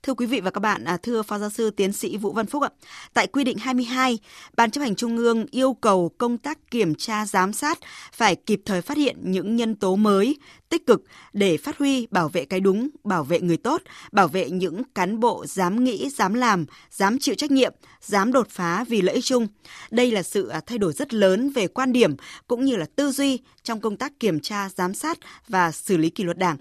Thưa 0.07 0.15
quý 0.15 0.27
vị 0.27 0.41
và 0.41 0.51
các 0.51 0.61
bạn, 0.61 0.85
à, 0.85 0.97
thưa 0.97 1.23
Phó 1.23 1.39
Giáo 1.39 1.51
sư 1.51 1.71
Tiến 1.71 1.93
sĩ 1.93 2.17
Vũ 2.17 2.33
Văn 2.33 2.47
Phúc 2.47 2.63
ạ, 2.63 2.69
tại 3.15 3.27
quy 3.27 3.45
định 3.45 3.59
22, 3.59 4.19
Ban 4.57 4.71
chấp 4.71 4.81
hành 4.81 4.95
Trung 4.95 5.17
ương 5.17 5.47
yêu 5.51 5.73
cầu 5.73 6.11
công 6.19 6.39
tác 6.39 6.71
kiểm 6.71 6.95
tra 6.95 7.27
giám 7.27 7.53
sát 7.53 7.79
phải 8.13 8.37
kịp 8.37 8.61
thời 8.65 8.83
phát 8.83 8.97
hiện 8.97 9.17
những 9.23 9.57
nhân 9.57 9.75
tố 9.75 9.97
mới, 9.97 10.37
tích 10.69 10.87
cực 10.87 11.03
để 11.33 11.57
phát 11.57 11.79
huy 11.79 12.07
bảo 12.11 12.29
vệ 12.29 12.45
cái 12.45 12.61
đúng, 12.61 12.89
bảo 13.05 13.25
vệ 13.25 13.41
người 13.41 13.57
tốt, 13.57 13.83
bảo 14.13 14.29
vệ 14.29 14.51
những 14.51 14.83
cán 14.95 15.21
bộ 15.21 15.47
dám 15.47 15.85
nghĩ, 15.85 16.11
dám 16.11 16.35
làm, 16.35 16.67
dám 16.91 17.19
chịu 17.19 17.35
trách 17.35 17.51
nhiệm, 17.51 17.75
dám 18.01 18.33
đột 18.33 18.49
phá 18.51 18.85
vì 18.89 19.03
lợi 19.03 19.15
ích 19.15 19.25
chung. 19.25 19.49
Đây 19.91 20.11
là 20.11 20.23
sự 20.23 20.49
à, 20.49 20.61
thay 20.67 20.79
đổi 20.79 20.93
rất 20.93 21.15
lớn 21.15 21.51
về 21.51 21.67
quan 21.67 21.93
điểm 21.93 22.17
cũng 22.47 22.65
như 22.65 22.77
là 22.77 22.87
tư 22.97 23.11
duy 23.11 23.39
trong 23.63 23.81
công 23.81 23.97
tác 23.97 24.21
kiểm 24.21 24.41
tra, 24.41 24.69
giám 24.77 24.95
sát 24.95 25.19
và 25.49 25.73
xử 25.73 25.97
lý 25.97 26.11
kỷ 26.11 26.25
luật 26.25 26.39
Đảng. 26.39 26.57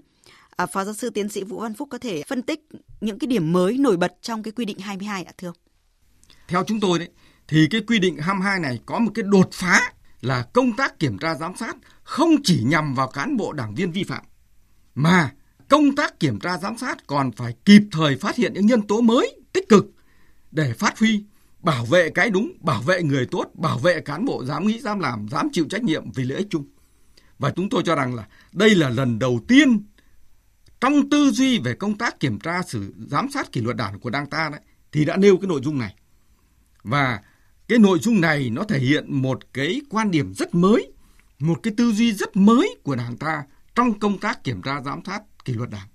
À, 0.56 0.66
Phó 0.66 0.84
giáo 0.84 0.94
sư 0.94 1.10
tiến 1.10 1.28
sĩ 1.28 1.44
Vũ 1.44 1.60
Văn 1.60 1.74
Phúc 1.74 1.88
có 1.90 1.98
thể 1.98 2.22
phân 2.28 2.42
tích 2.42 2.68
những 3.00 3.18
cái 3.18 3.28
điểm 3.28 3.52
mới 3.52 3.78
nổi 3.78 3.96
bật 3.96 4.14
trong 4.22 4.42
cái 4.42 4.52
quy 4.52 4.64
định 4.64 4.78
22 4.78 5.24
ạ 5.24 5.32
thưa 5.38 5.48
ông? 5.48 5.56
Theo 6.48 6.64
chúng 6.66 6.80
tôi 6.80 6.98
đấy 6.98 7.08
thì 7.48 7.66
cái 7.70 7.80
quy 7.86 7.98
định 7.98 8.16
22 8.16 8.60
này 8.60 8.80
có 8.86 8.98
một 8.98 9.10
cái 9.14 9.22
đột 9.28 9.48
phá 9.52 9.92
là 10.20 10.42
công 10.42 10.72
tác 10.76 10.98
kiểm 10.98 11.18
tra 11.18 11.34
giám 11.34 11.56
sát 11.56 11.76
không 12.02 12.30
chỉ 12.44 12.62
nhằm 12.64 12.94
vào 12.94 13.08
cán 13.08 13.36
bộ 13.36 13.52
đảng 13.52 13.74
viên 13.74 13.92
vi 13.92 14.04
phạm 14.04 14.24
mà 14.94 15.32
công 15.68 15.96
tác 15.96 16.20
kiểm 16.20 16.38
tra 16.40 16.58
giám 16.58 16.78
sát 16.78 17.06
còn 17.06 17.32
phải 17.32 17.54
kịp 17.64 17.82
thời 17.92 18.16
phát 18.16 18.36
hiện 18.36 18.52
những 18.54 18.66
nhân 18.66 18.82
tố 18.82 19.00
mới 19.00 19.40
tích 19.52 19.68
cực 19.68 19.86
để 20.50 20.72
phát 20.72 20.98
huy 20.98 21.24
bảo 21.60 21.84
vệ 21.84 22.10
cái 22.10 22.30
đúng, 22.30 22.52
bảo 22.60 22.82
vệ 22.82 23.02
người 23.02 23.26
tốt, 23.26 23.50
bảo 23.54 23.78
vệ 23.78 24.00
cán 24.00 24.24
bộ 24.24 24.44
dám 24.44 24.66
nghĩ, 24.66 24.80
dám 24.80 25.00
làm, 25.00 25.26
dám 25.30 25.48
chịu 25.52 25.66
trách 25.70 25.82
nhiệm 25.82 26.12
vì 26.12 26.24
lợi 26.24 26.38
ích 26.38 26.46
chung. 26.50 26.64
Và 27.38 27.50
chúng 27.50 27.68
tôi 27.68 27.82
cho 27.84 27.94
rằng 27.94 28.14
là 28.14 28.26
đây 28.52 28.74
là 28.74 28.88
lần 28.88 29.18
đầu 29.18 29.40
tiên 29.48 29.84
trong 30.80 31.10
tư 31.10 31.30
duy 31.30 31.58
về 31.58 31.74
công 31.74 31.98
tác 31.98 32.20
kiểm 32.20 32.38
tra 32.38 32.62
xử 32.62 32.94
giám 33.10 33.30
sát 33.30 33.52
kỷ 33.52 33.60
luật 33.60 33.76
đảng 33.76 34.00
của 34.00 34.10
đảng 34.10 34.26
ta 34.26 34.48
đấy 34.52 34.60
thì 34.92 35.04
đã 35.04 35.16
nêu 35.16 35.36
cái 35.36 35.48
nội 35.48 35.60
dung 35.64 35.78
này. 35.78 35.94
Và 36.82 37.20
cái 37.68 37.78
nội 37.78 37.98
dung 37.98 38.20
này 38.20 38.50
nó 38.50 38.62
thể 38.64 38.78
hiện 38.78 39.22
một 39.22 39.52
cái 39.52 39.80
quan 39.90 40.10
điểm 40.10 40.34
rất 40.34 40.54
mới, 40.54 40.92
một 41.38 41.60
cái 41.62 41.74
tư 41.76 41.92
duy 41.92 42.12
rất 42.12 42.36
mới 42.36 42.76
của 42.82 42.96
đảng 42.96 43.16
ta 43.16 43.42
trong 43.74 43.98
công 43.98 44.18
tác 44.18 44.44
kiểm 44.44 44.62
tra 44.62 44.82
giám 44.82 45.00
sát 45.06 45.22
kỷ 45.44 45.52
luật 45.52 45.70
đảng. 45.70 45.88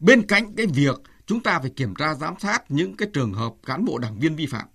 Bên 0.00 0.26
cạnh 0.26 0.56
cái 0.56 0.66
việc 0.66 1.00
chúng 1.26 1.42
ta 1.42 1.58
phải 1.60 1.70
kiểm 1.70 1.94
tra 1.94 2.14
giám 2.14 2.34
sát 2.38 2.70
những 2.70 2.96
cái 2.96 3.08
trường 3.12 3.32
hợp 3.32 3.52
cán 3.66 3.84
bộ 3.84 3.98
đảng 3.98 4.18
viên 4.18 4.36
vi 4.36 4.46
phạm 4.46 4.66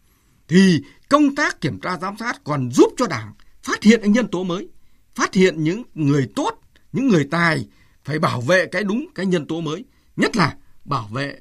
thì 0.48 0.82
công 1.10 1.36
tác 1.36 1.62
kiểm 1.62 1.80
tra 1.80 1.98
giám 1.98 2.18
sát 2.18 2.42
còn 2.44 2.72
giúp 2.72 2.94
cho 2.98 3.08
đảng 3.08 3.34
phát 3.64 3.84
hiện 3.84 4.02
những 4.02 4.12
nhân 4.12 4.28
tố 4.28 4.44
mới, 4.44 4.70
phát 5.16 5.34
hiện 5.34 5.64
những 5.64 5.84
người 5.94 6.30
tốt, 6.36 6.60
những 6.94 7.08
người 7.08 7.28
tài 7.32 7.68
phải 8.06 8.20
bảo 8.20 8.42
vệ 8.42 8.66
cái 8.66 8.84
đúng 8.84 9.06
cái 9.16 9.26
nhân 9.26 9.48
tố 9.48 9.62
mới, 9.62 9.86
nhất 10.16 10.36
là 10.36 10.56
bảo 10.86 11.10
vệ 11.14 11.40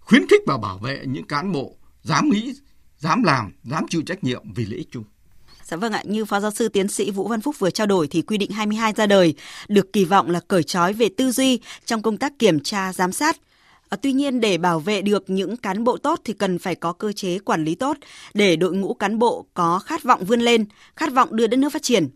khuyến 0.00 0.26
khích 0.28 0.42
và 0.46 0.58
bảo 0.58 0.78
vệ 0.78 1.02
những 1.06 1.26
cán 1.26 1.52
bộ 1.52 1.76
dám 2.02 2.28
nghĩ, 2.28 2.54
dám 2.98 3.22
làm, 3.22 3.52
dám 3.64 3.86
chịu 3.90 4.02
trách 4.06 4.24
nhiệm 4.24 4.52
vì 4.54 4.64
lợi 4.64 4.78
ích 4.78 4.88
chung. 4.92 5.04
Dạ 5.64 5.76
vâng 5.76 5.92
ạ, 5.92 6.02
như 6.04 6.24
Phó 6.24 6.40
Giáo 6.40 6.50
sư 6.50 6.68
Tiến 6.68 6.88
sĩ 6.88 7.10
Vũ 7.10 7.28
Văn 7.28 7.40
Phúc 7.40 7.56
vừa 7.58 7.70
trao 7.70 7.86
đổi 7.86 8.08
thì 8.08 8.22
quy 8.22 8.38
định 8.38 8.50
22 8.50 8.92
ra 8.92 9.06
đời 9.06 9.34
được 9.68 9.92
kỳ 9.92 10.04
vọng 10.04 10.30
là 10.30 10.40
cởi 10.48 10.62
trói 10.62 10.92
về 10.92 11.08
tư 11.16 11.32
duy 11.32 11.60
trong 11.84 12.02
công 12.02 12.16
tác 12.16 12.38
kiểm 12.38 12.60
tra 12.60 12.92
giám 12.92 13.12
sát. 13.12 13.36
À, 13.88 13.96
tuy 14.02 14.12
nhiên 14.12 14.40
để 14.40 14.58
bảo 14.58 14.80
vệ 14.80 15.02
được 15.02 15.30
những 15.30 15.56
cán 15.56 15.84
bộ 15.84 15.96
tốt 15.96 16.20
thì 16.24 16.32
cần 16.32 16.58
phải 16.58 16.74
có 16.74 16.92
cơ 16.92 17.12
chế 17.12 17.38
quản 17.38 17.64
lý 17.64 17.74
tốt 17.74 17.96
để 18.34 18.56
đội 18.56 18.74
ngũ 18.74 18.94
cán 18.94 19.18
bộ 19.18 19.46
có 19.54 19.78
khát 19.78 20.02
vọng 20.02 20.24
vươn 20.24 20.40
lên, 20.40 20.64
khát 20.96 21.12
vọng 21.12 21.36
đưa 21.36 21.46
đất 21.46 21.56
nước 21.56 21.72
phát 21.72 21.82
triển. 21.82 22.08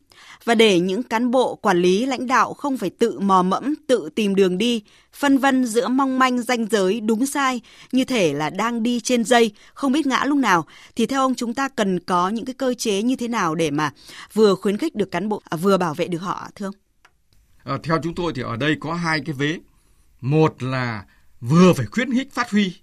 Và 0.44 0.54
để 0.54 0.80
những 0.80 1.02
cán 1.02 1.30
bộ 1.30 1.54
quản 1.54 1.78
lý 1.78 2.06
lãnh 2.06 2.26
đạo 2.26 2.54
không 2.54 2.76
phải 2.76 2.90
tự 2.90 3.20
mò 3.20 3.42
mẫm, 3.42 3.74
tự 3.86 4.08
tìm 4.14 4.34
đường 4.34 4.58
đi, 4.58 4.82
phân 5.12 5.38
vân 5.38 5.66
giữa 5.66 5.88
mong 5.88 6.18
manh 6.18 6.42
danh 6.42 6.66
giới 6.70 7.00
đúng 7.00 7.26
sai, 7.26 7.60
như 7.92 8.04
thể 8.04 8.32
là 8.32 8.50
đang 8.50 8.82
đi 8.82 9.00
trên 9.00 9.24
dây, 9.24 9.52
không 9.74 9.92
biết 9.92 10.06
ngã 10.06 10.24
lúc 10.24 10.38
nào, 10.38 10.66
thì 10.96 11.06
theo 11.06 11.20
ông 11.20 11.34
chúng 11.34 11.54
ta 11.54 11.68
cần 11.68 12.00
có 12.00 12.28
những 12.28 12.44
cái 12.44 12.54
cơ 12.54 12.74
chế 12.74 13.02
như 13.02 13.16
thế 13.16 13.28
nào 13.28 13.54
để 13.54 13.70
mà 13.70 13.90
vừa 14.32 14.54
khuyến 14.54 14.76
khích 14.76 14.94
được 14.94 15.10
cán 15.10 15.28
bộ, 15.28 15.42
à, 15.44 15.56
vừa 15.56 15.78
bảo 15.78 15.94
vệ 15.94 16.06
được 16.06 16.18
họ, 16.18 16.48
thưa 16.54 16.66
ông? 16.66 16.74
À, 17.64 17.78
theo 17.82 17.98
chúng 18.02 18.14
tôi 18.14 18.32
thì 18.36 18.42
ở 18.42 18.56
đây 18.56 18.76
có 18.80 18.94
hai 18.94 19.20
cái 19.26 19.34
vế. 19.34 19.58
Một 20.20 20.62
là 20.62 21.04
vừa 21.40 21.72
phải 21.72 21.86
khuyến 21.86 22.14
khích 22.14 22.32
phát 22.32 22.50
huy, 22.50 22.76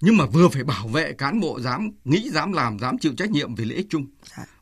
nhưng 0.00 0.16
mà 0.16 0.26
vừa 0.26 0.48
phải 0.48 0.64
bảo 0.64 0.88
vệ 0.88 1.12
cán 1.12 1.40
bộ 1.40 1.60
dám 1.60 1.90
nghĩ, 2.04 2.30
dám 2.30 2.52
làm, 2.52 2.78
dám 2.78 2.98
chịu 2.98 3.12
trách 3.16 3.30
nhiệm 3.30 3.54
vì 3.54 3.64
lợi 3.64 3.76
ích 3.76 3.86
chung. 3.90 4.06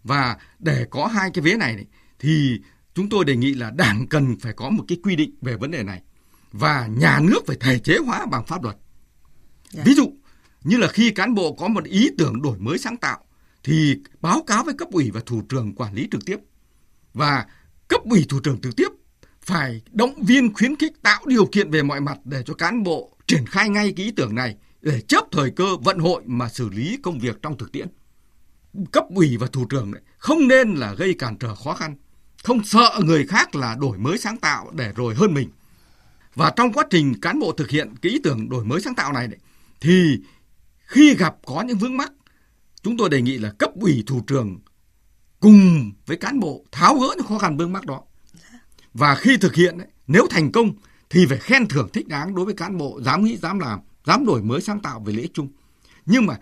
Và 0.05 0.37
để 0.59 0.87
có 0.91 1.07
hai 1.07 1.31
cái 1.35 1.43
vế 1.43 1.57
này, 1.57 1.75
này 1.75 1.87
thì 2.23 2.61
chúng 2.95 3.09
tôi 3.09 3.25
đề 3.25 3.37
nghị 3.37 3.55
là 3.55 3.71
đảng 3.71 4.07
cần 4.07 4.37
phải 4.41 4.53
có 4.53 4.71
một 4.71 4.85
cái 4.89 4.99
quy 5.03 5.17
định 5.17 5.35
về 5.41 5.57
vấn 5.57 5.71
đề 5.71 5.83
này 5.83 6.03
và 6.53 6.87
nhà 6.87 7.21
nước 7.23 7.41
phải 7.47 7.57
thể 7.61 7.79
chế 7.79 7.99
hóa 8.07 8.27
bằng 8.27 8.47
pháp 8.47 8.63
luật. 8.63 8.77
Yeah. 9.75 9.87
Ví 9.87 9.95
dụ 9.95 10.13
như 10.65 10.77
là 10.77 10.89
khi 10.89 11.11
cán 11.11 11.35
bộ 11.35 11.53
có 11.53 11.69
một 11.69 11.85
ý 11.85 12.11
tưởng 12.19 12.43
đổi 12.43 12.59
mới 12.59 12.79
sáng 12.79 12.97
tạo 12.97 13.25
thì 13.65 13.97
báo 14.21 14.43
cáo 14.47 14.65
với 14.65 14.75
cấp 14.75 14.89
ủy 14.93 15.11
và 15.11 15.21
thủ 15.27 15.43
trưởng 15.49 15.75
quản 15.75 15.95
lý 15.95 16.09
trực 16.13 16.25
tiếp 16.27 16.37
và 17.15 17.47
cấp 17.89 18.01
ủy 18.05 18.27
thủ 18.29 18.41
trưởng 18.41 18.61
trực 18.61 18.77
tiếp 18.77 18.89
phải 19.43 19.83
động 19.93 20.23
viên 20.23 20.55
khuyến 20.55 20.77
khích 20.77 21.03
tạo 21.03 21.23
điều 21.27 21.47
kiện 21.47 21.71
về 21.71 21.83
mọi 21.83 22.01
mặt 22.01 22.19
để 22.25 22.43
cho 22.47 22.55
cán 22.55 22.83
bộ 22.83 23.17
triển 23.27 23.47
khai 23.47 23.69
ngay 23.69 23.93
cái 23.97 24.07
ý 24.07 24.13
tưởng 24.13 24.35
này 24.35 24.57
để 24.81 25.01
chấp 25.01 25.25
thời 25.33 25.51
cơ 25.51 25.77
vận 25.77 25.99
hội 25.99 26.23
mà 26.27 26.49
xử 26.49 26.69
lý 26.69 26.99
công 27.03 27.19
việc 27.19 27.43
trong 27.43 27.59
thực 27.59 27.73
tiễn. 27.73 27.89
Cấp 28.93 29.05
ủy 29.15 29.37
và 29.37 29.47
thủ 29.47 29.65
trưởng 29.65 29.93
không 30.19 30.49
nên 30.49 30.75
là 30.75 30.95
gây 30.95 31.15
cản 31.15 31.37
trở 31.37 31.55
khó 31.55 31.75
khăn 31.75 31.97
không 32.43 32.65
sợ 32.65 33.01
người 33.05 33.27
khác 33.27 33.55
là 33.55 33.77
đổi 33.81 33.99
mới 33.99 34.19
sáng 34.19 34.37
tạo 34.37 34.71
để 34.75 34.93
rồi 34.97 35.15
hơn 35.15 35.35
mình. 35.35 35.51
Và 36.35 36.53
trong 36.57 36.73
quá 36.73 36.85
trình 36.91 37.21
cán 37.21 37.41
bộ 37.41 37.53
thực 37.53 37.71
hiện 37.71 37.95
cái 38.03 38.13
ý 38.13 38.19
tưởng 38.25 38.49
đổi 38.49 38.65
mới 38.65 38.81
sáng 38.81 38.95
tạo 38.95 39.13
này 39.13 39.29
đấy, 39.29 39.39
thì 39.81 40.21
khi 40.87 41.15
gặp 41.15 41.37
có 41.47 41.63
những 41.63 41.79
vướng 41.79 41.97
mắc, 41.97 42.13
chúng 42.83 42.97
tôi 42.97 43.09
đề 43.11 43.23
nghị 43.23 43.39
là 43.39 43.51
cấp 43.59 43.71
ủy 43.81 44.05
thủ 44.07 44.21
trưởng 44.27 44.59
cùng 45.41 45.93
với 46.07 46.17
cán 46.17 46.41
bộ 46.41 46.65
tháo 46.73 46.99
gỡ 46.99 47.15
những 47.17 47.27
khó 47.27 47.39
khăn 47.39 47.57
vướng 47.57 47.73
mắc 47.73 47.87
đó. 47.87 48.03
Và 48.95 49.15
khi 49.15 49.37
thực 49.37 49.55
hiện 49.55 49.79
đấy, 49.79 49.89
nếu 50.07 50.27
thành 50.31 50.53
công 50.53 50.73
thì 51.11 51.27
phải 51.27 51.39
khen 51.39 51.69
thưởng 51.69 51.89
thích 51.93 52.09
đáng 52.09 52.35
đối 52.35 52.45
với 52.45 52.55
cán 52.55 52.79
bộ 52.79 53.01
dám 53.05 53.25
nghĩ, 53.25 53.37
dám 53.37 53.59
làm, 53.59 53.81
dám 54.07 54.27
đổi 54.27 54.43
mới 54.43 54.61
sáng 54.61 54.81
tạo 54.81 55.01
về 55.01 55.13
lễ 55.13 55.29
chung. 55.35 55.49
Nhưng 56.07 56.27
mà 56.27 56.37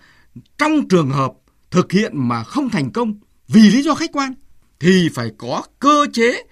trong 0.59 0.89
trường 0.89 1.11
hợp 1.11 1.33
thực 1.71 1.93
hiện 1.93 2.29
mà 2.29 2.45
không 2.45 2.71
thành 2.71 2.93
công 2.93 3.15
vì 3.49 3.61
lý 3.71 3.83
do 3.83 3.95
khách 3.95 4.13
quan 4.13 4.35
thì 4.81 5.09
phải 5.15 5.31
có 5.39 5.63
cơ 5.79 6.07
chế, 6.13 6.43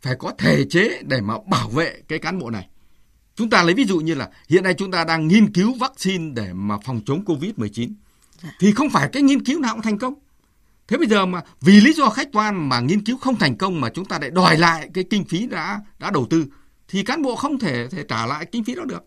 phải 0.00 0.14
có 0.18 0.32
thể 0.38 0.64
chế 0.70 1.02
để 1.02 1.20
mà 1.20 1.34
bảo 1.50 1.68
vệ 1.68 2.02
cái 2.08 2.18
cán 2.18 2.38
bộ 2.38 2.50
này. 2.50 2.68
Chúng 3.36 3.50
ta 3.50 3.62
lấy 3.62 3.74
ví 3.74 3.84
dụ 3.84 4.00
như 4.00 4.14
là 4.14 4.30
hiện 4.48 4.64
nay 4.64 4.74
chúng 4.74 4.90
ta 4.90 5.04
đang 5.04 5.28
nghiên 5.28 5.52
cứu 5.52 5.74
vaccine 5.74 6.32
để 6.34 6.52
mà 6.52 6.78
phòng 6.84 7.00
chống 7.06 7.24
Covid-19. 7.24 7.92
Dạ. 8.42 8.50
Thì 8.60 8.72
không 8.72 8.90
phải 8.90 9.08
cái 9.12 9.22
nghiên 9.22 9.44
cứu 9.44 9.60
nào 9.60 9.74
cũng 9.74 9.82
thành 9.82 9.98
công. 9.98 10.14
Thế 10.88 10.96
bây 10.96 11.06
giờ 11.06 11.26
mà 11.26 11.42
vì 11.60 11.80
lý 11.80 11.92
do 11.92 12.08
khách 12.08 12.28
quan 12.32 12.68
mà 12.68 12.80
nghiên 12.80 13.04
cứu 13.04 13.16
không 13.16 13.36
thành 13.36 13.56
công 13.56 13.80
mà 13.80 13.88
chúng 13.88 14.04
ta 14.04 14.18
lại 14.18 14.30
đòi 14.30 14.58
lại 14.58 14.90
cái 14.94 15.04
kinh 15.10 15.24
phí 15.24 15.46
đã 15.46 15.80
đã 15.98 16.10
đầu 16.10 16.26
tư 16.30 16.46
thì 16.88 17.02
cán 17.02 17.22
bộ 17.22 17.36
không 17.36 17.58
thể 17.58 17.88
thể 17.88 18.04
trả 18.08 18.26
lại 18.26 18.46
kinh 18.52 18.64
phí 18.64 18.74
đó 18.74 18.84
được. 18.84 19.04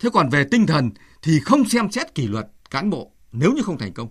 Thế 0.00 0.08
còn 0.12 0.28
về 0.28 0.44
tinh 0.50 0.66
thần 0.66 0.90
thì 1.22 1.40
không 1.40 1.68
xem 1.68 1.90
xét 1.90 2.14
kỷ 2.14 2.26
luật 2.26 2.46
cán 2.70 2.90
bộ 2.90 3.10
nếu 3.32 3.52
như 3.52 3.62
không 3.62 3.78
thành 3.78 3.92
công. 3.92 4.08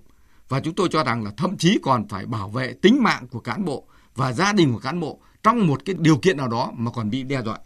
Và 0.49 0.59
chúng 0.59 0.75
tôi 0.75 0.87
cho 0.91 1.03
rằng 1.03 1.23
là 1.23 1.31
thậm 1.37 1.57
chí 1.57 1.79
còn 1.83 2.07
phải 2.07 2.25
bảo 2.25 2.49
vệ 2.49 2.73
tính 2.81 3.03
mạng 3.03 3.27
của 3.27 3.39
cán 3.39 3.65
bộ 3.65 3.87
và 4.15 4.33
gia 4.33 4.53
đình 4.53 4.73
của 4.73 4.79
cán 4.79 4.99
bộ 4.99 5.19
trong 5.43 5.67
một 5.67 5.85
cái 5.85 5.95
điều 5.99 6.17
kiện 6.17 6.37
nào 6.37 6.47
đó 6.47 6.71
mà 6.75 6.91
còn 6.91 7.09
bị 7.09 7.23
đe 7.23 7.41
dọa. 7.45 7.57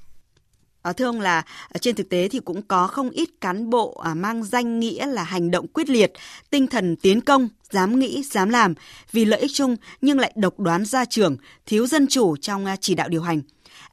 À, 0.81 0.93
thưa 0.93 1.05
ông 1.05 1.21
là 1.21 1.43
à, 1.69 1.77
trên 1.81 1.95
thực 1.95 2.10
tế 2.10 2.27
thì 2.27 2.39
cũng 2.39 2.62
có 2.62 2.88
không 2.88 3.10
ít 3.10 3.29
cán 3.41 3.69
bộ 3.69 4.01
à, 4.03 4.13
mang 4.13 4.43
danh 4.43 4.79
nghĩa 4.79 5.05
là 5.05 5.23
hành 5.23 5.51
động 5.51 5.67
quyết 5.67 5.89
liệt, 5.89 6.13
tinh 6.49 6.67
thần 6.67 6.95
tiến 6.95 7.21
công, 7.21 7.49
dám 7.71 7.99
nghĩ, 7.99 8.23
dám 8.23 8.49
làm 8.49 8.73
vì 9.12 9.25
lợi 9.25 9.39
ích 9.39 9.51
chung 9.53 9.75
nhưng 10.01 10.19
lại 10.19 10.34
độc 10.36 10.60
đoán 10.60 10.86
gia 10.86 11.05
trưởng, 11.05 11.38
thiếu 11.65 11.88
dân 11.88 12.08
chủ 12.08 12.38
trong 12.38 12.65
à, 12.65 12.75
chỉ 12.75 12.95
đạo 12.95 13.10
điều 13.10 13.21
hành 13.21 13.41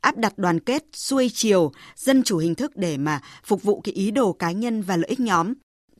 áp 0.02 0.16
đặt 0.16 0.38
đoàn 0.38 0.60
kết, 0.60 0.84
xuôi 0.92 1.30
chiều, 1.34 1.72
dân 1.96 2.22
chủ 2.22 2.38
hình 2.38 2.54
thức 2.54 2.76
để 2.76 2.96
mà 2.96 3.20
phục 3.44 3.62
vụ 3.62 3.80
cái 3.80 3.94
ý 3.94 4.10
đồ 4.10 4.32
cá 4.32 4.50
nhân 4.50 4.82
và 4.82 4.96
lợi 4.96 5.08
ích 5.08 5.20
nhóm. 5.20 5.52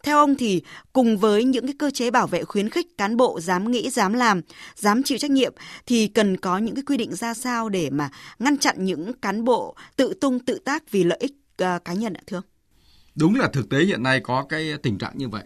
Theo 0.02 0.18
ông 0.18 0.36
thì 0.36 0.62
cùng 0.92 1.18
với 1.18 1.44
những 1.44 1.66
cái 1.66 1.74
cơ 1.78 1.90
chế 1.90 2.10
bảo 2.10 2.26
vệ 2.26 2.44
khuyến 2.44 2.70
khích 2.70 2.86
cán 2.98 3.16
bộ 3.16 3.40
dám 3.40 3.70
nghĩ, 3.70 3.90
dám 3.90 4.12
làm, 4.12 4.40
dám 4.76 5.02
chịu 5.02 5.18
trách 5.18 5.30
nhiệm 5.30 5.54
thì 5.86 6.08
cần 6.08 6.36
có 6.36 6.58
những 6.58 6.74
cái 6.74 6.84
quy 6.86 6.96
định 6.96 7.14
ra 7.14 7.34
sao 7.34 7.68
để 7.68 7.90
mà 7.90 8.10
ngăn 8.38 8.58
chặn 8.58 8.84
những 8.84 9.12
cán 9.12 9.44
bộ 9.44 9.76
tự 9.96 10.14
tung 10.20 10.38
tự 10.38 10.58
tác 10.64 10.90
vì 10.90 11.04
lợi 11.04 11.18
ích 11.20 11.32
uh, 11.32 11.84
cá 11.84 11.92
nhân 11.92 12.14
ạ 12.14 12.22
thưa 12.26 12.36
ông? 12.36 12.44
Đúng 13.14 13.34
là 13.34 13.48
thực 13.52 13.68
tế 13.68 13.84
hiện 13.84 14.02
nay 14.02 14.20
có 14.20 14.46
cái 14.48 14.74
tình 14.82 14.98
trạng 14.98 15.18
như 15.18 15.28
vậy. 15.28 15.44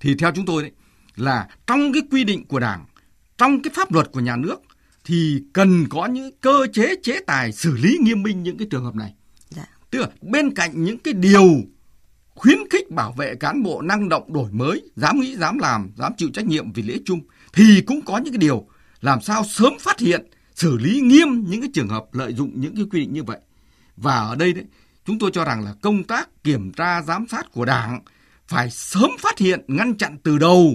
Thì 0.00 0.14
theo 0.14 0.32
chúng 0.34 0.46
tôi 0.46 0.62
đấy 0.62 0.72
là 1.16 1.48
trong 1.66 1.92
cái 1.92 2.02
quy 2.10 2.24
định 2.24 2.46
của 2.46 2.60
Đảng, 2.60 2.84
trong 3.38 3.62
cái 3.62 3.72
pháp 3.74 3.92
luật 3.92 4.12
của 4.12 4.20
nhà 4.20 4.36
nước 4.36 4.56
thì 5.04 5.42
cần 5.52 5.86
có 5.88 6.06
những 6.06 6.30
cơ 6.40 6.66
chế 6.72 6.94
chế 7.02 7.20
tài 7.26 7.52
xử 7.52 7.76
lý 7.76 7.98
nghiêm 8.00 8.22
minh 8.22 8.42
những 8.42 8.58
cái 8.58 8.68
trường 8.70 8.84
hợp 8.84 8.94
này. 8.94 9.14
Dạ. 9.50 9.64
Tức 9.90 9.98
là 9.98 10.08
bên 10.20 10.54
cạnh 10.54 10.84
những 10.84 10.98
cái 10.98 11.14
điều 11.14 11.62
khuyến 12.34 12.58
khích 12.70 12.90
bảo 12.90 13.12
vệ 13.12 13.34
cán 13.34 13.62
bộ 13.62 13.82
năng 13.82 14.08
động 14.08 14.32
đổi 14.32 14.50
mới, 14.52 14.82
dám 14.96 15.20
nghĩ, 15.20 15.36
dám 15.36 15.58
làm, 15.58 15.90
dám 15.96 16.12
chịu 16.16 16.28
trách 16.34 16.46
nhiệm 16.46 16.72
vì 16.72 16.82
lễ 16.82 16.98
chung 17.04 17.20
thì 17.52 17.82
cũng 17.86 18.00
có 18.02 18.18
những 18.18 18.32
cái 18.32 18.38
điều 18.38 18.66
làm 19.00 19.20
sao 19.20 19.44
sớm 19.44 19.72
phát 19.80 20.00
hiện, 20.00 20.26
xử 20.54 20.76
lý 20.76 21.00
nghiêm 21.00 21.44
những 21.48 21.60
cái 21.60 21.70
trường 21.74 21.88
hợp 21.88 22.04
lợi 22.12 22.34
dụng 22.34 22.60
những 22.60 22.76
cái 22.76 22.84
quy 22.90 23.00
định 23.00 23.12
như 23.12 23.22
vậy. 23.22 23.38
Và 23.96 24.16
ở 24.16 24.36
đây 24.36 24.52
đấy, 24.52 24.64
chúng 25.04 25.18
tôi 25.18 25.30
cho 25.32 25.44
rằng 25.44 25.64
là 25.64 25.74
công 25.82 26.04
tác 26.04 26.44
kiểm 26.44 26.72
tra 26.72 27.02
giám 27.02 27.26
sát 27.30 27.52
của 27.52 27.64
Đảng 27.64 28.00
phải 28.48 28.70
sớm 28.70 29.10
phát 29.20 29.38
hiện, 29.38 29.64
ngăn 29.68 29.96
chặn 29.96 30.18
từ 30.22 30.38
đầu, 30.38 30.74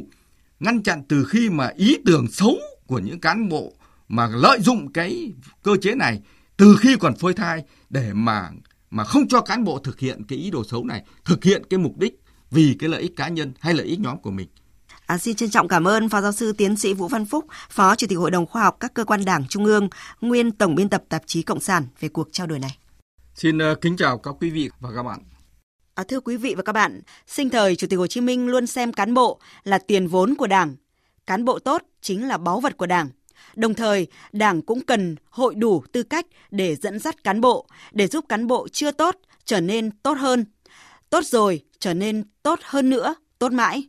ngăn 0.60 0.84
chặn 0.84 1.04
từ 1.08 1.26
khi 1.26 1.50
mà 1.50 1.72
ý 1.76 1.98
tưởng 2.06 2.28
xấu 2.28 2.56
của 2.88 3.00
những 3.00 3.20
cán 3.20 3.50
bộ 3.50 3.74
mà 4.08 4.28
lợi 4.28 4.60
dụng 4.62 4.94
cái 4.94 5.34
cơ 5.64 5.72
chế 5.82 5.96
này 5.96 6.22
từ 6.58 6.78
khi 6.80 6.96
còn 7.00 7.16
phôi 7.16 7.34
thai 7.34 7.64
để 7.90 8.14
mà 8.14 8.50
mà 8.90 9.04
không 9.04 9.28
cho 9.28 9.42
cán 9.42 9.64
bộ 9.64 9.80
thực 9.80 10.00
hiện 10.00 10.24
cái 10.28 10.40
ý 10.40 10.52
đồ 10.52 10.64
xấu 10.64 10.86
này, 10.86 11.04
thực 11.26 11.44
hiện 11.44 11.64
cái 11.70 11.78
mục 11.78 11.98
đích 11.98 12.20
vì 12.52 12.76
cái 12.80 12.90
lợi 12.90 13.02
ích 13.02 13.16
cá 13.16 13.28
nhân 13.28 13.54
hay 13.60 13.74
lợi 13.74 13.86
ích 13.86 14.00
nhóm 14.00 14.18
của 14.18 14.32
mình. 14.32 14.48
À, 15.06 15.18
xin 15.18 15.36
trân 15.36 15.50
trọng 15.50 15.68
cảm 15.68 15.88
ơn 15.88 16.10
Phó 16.10 16.22
Giáo 16.22 16.32
sư 16.32 16.54
Tiến 16.54 16.76
sĩ 16.76 16.94
Vũ 16.94 17.08
Văn 17.08 17.26
Phúc, 17.26 17.46
Phó 17.70 17.96
Chủ 17.96 18.08
tịch 18.08 18.18
Hội 18.18 18.32
đồng 18.32 18.46
Khoa 18.46 18.64
học 18.64 18.78
các 18.80 18.94
cơ 18.94 19.04
quan 19.04 19.26
Đảng 19.26 19.48
Trung 19.48 19.66
ương, 19.66 19.90
nguyên 20.22 20.52
Tổng 20.52 20.76
biên 20.76 20.90
tập 20.90 21.04
tạp 21.10 21.24
chí 21.26 21.42
Cộng 21.42 21.60
sản 21.60 21.88
về 22.00 22.10
cuộc 22.10 22.28
trao 22.32 22.48
đổi 22.48 22.60
này. 22.60 22.78
Xin 23.36 23.58
uh, 23.58 23.82
kính 23.82 23.98
chào 23.98 24.18
các 24.18 24.36
quý 24.40 24.50
vị 24.50 24.70
và 24.80 24.90
các 24.96 25.04
bạn. 25.04 25.20
À, 25.96 26.04
thưa 26.08 26.20
quý 26.20 26.38
vị 26.38 26.56
và 26.56 26.64
các 26.64 26.74
bạn, 26.74 27.02
sinh 27.28 27.50
thời 27.50 27.76
Chủ 27.76 27.88
tịch 27.88 28.00
Hồ 28.00 28.08
Chí 28.08 28.22
Minh 28.22 28.48
luôn 28.48 28.68
xem 28.68 28.94
cán 28.94 29.14
bộ 29.14 29.40
là 29.64 29.78
tiền 29.78 30.08
vốn 30.08 30.36
của 30.36 30.48
Đảng. 30.48 30.76
Cán 31.26 31.46
bộ 31.46 31.60
tốt 31.60 31.82
chính 32.02 32.28
là 32.28 32.38
báu 32.38 32.60
vật 32.60 32.78
của 32.78 32.86
Đảng. 32.86 33.10
Đồng 33.56 33.74
thời, 33.74 34.08
Đảng 34.32 34.62
cũng 34.62 34.82
cần 34.82 35.16
hội 35.30 35.56
đủ 35.56 35.84
tư 35.92 36.04
cách 36.04 36.26
để 36.52 36.76
dẫn 36.76 37.00
dắt 37.00 37.24
cán 37.24 37.42
bộ, 37.42 37.68
để 37.92 38.08
giúp 38.08 38.26
cán 38.30 38.48
bộ 38.48 38.68
chưa 38.68 38.92
tốt 38.92 39.16
trở 39.46 39.62
nên 39.62 39.92
tốt 39.92 40.18
hơn. 40.18 40.46
Tốt 41.10 41.26
rồi 41.26 41.64
trở 41.80 41.94
nên 41.94 42.24
tốt 42.44 42.60
hơn 42.64 42.90
nữa, 42.90 43.16
tốt 43.40 43.52
mãi. 43.52 43.84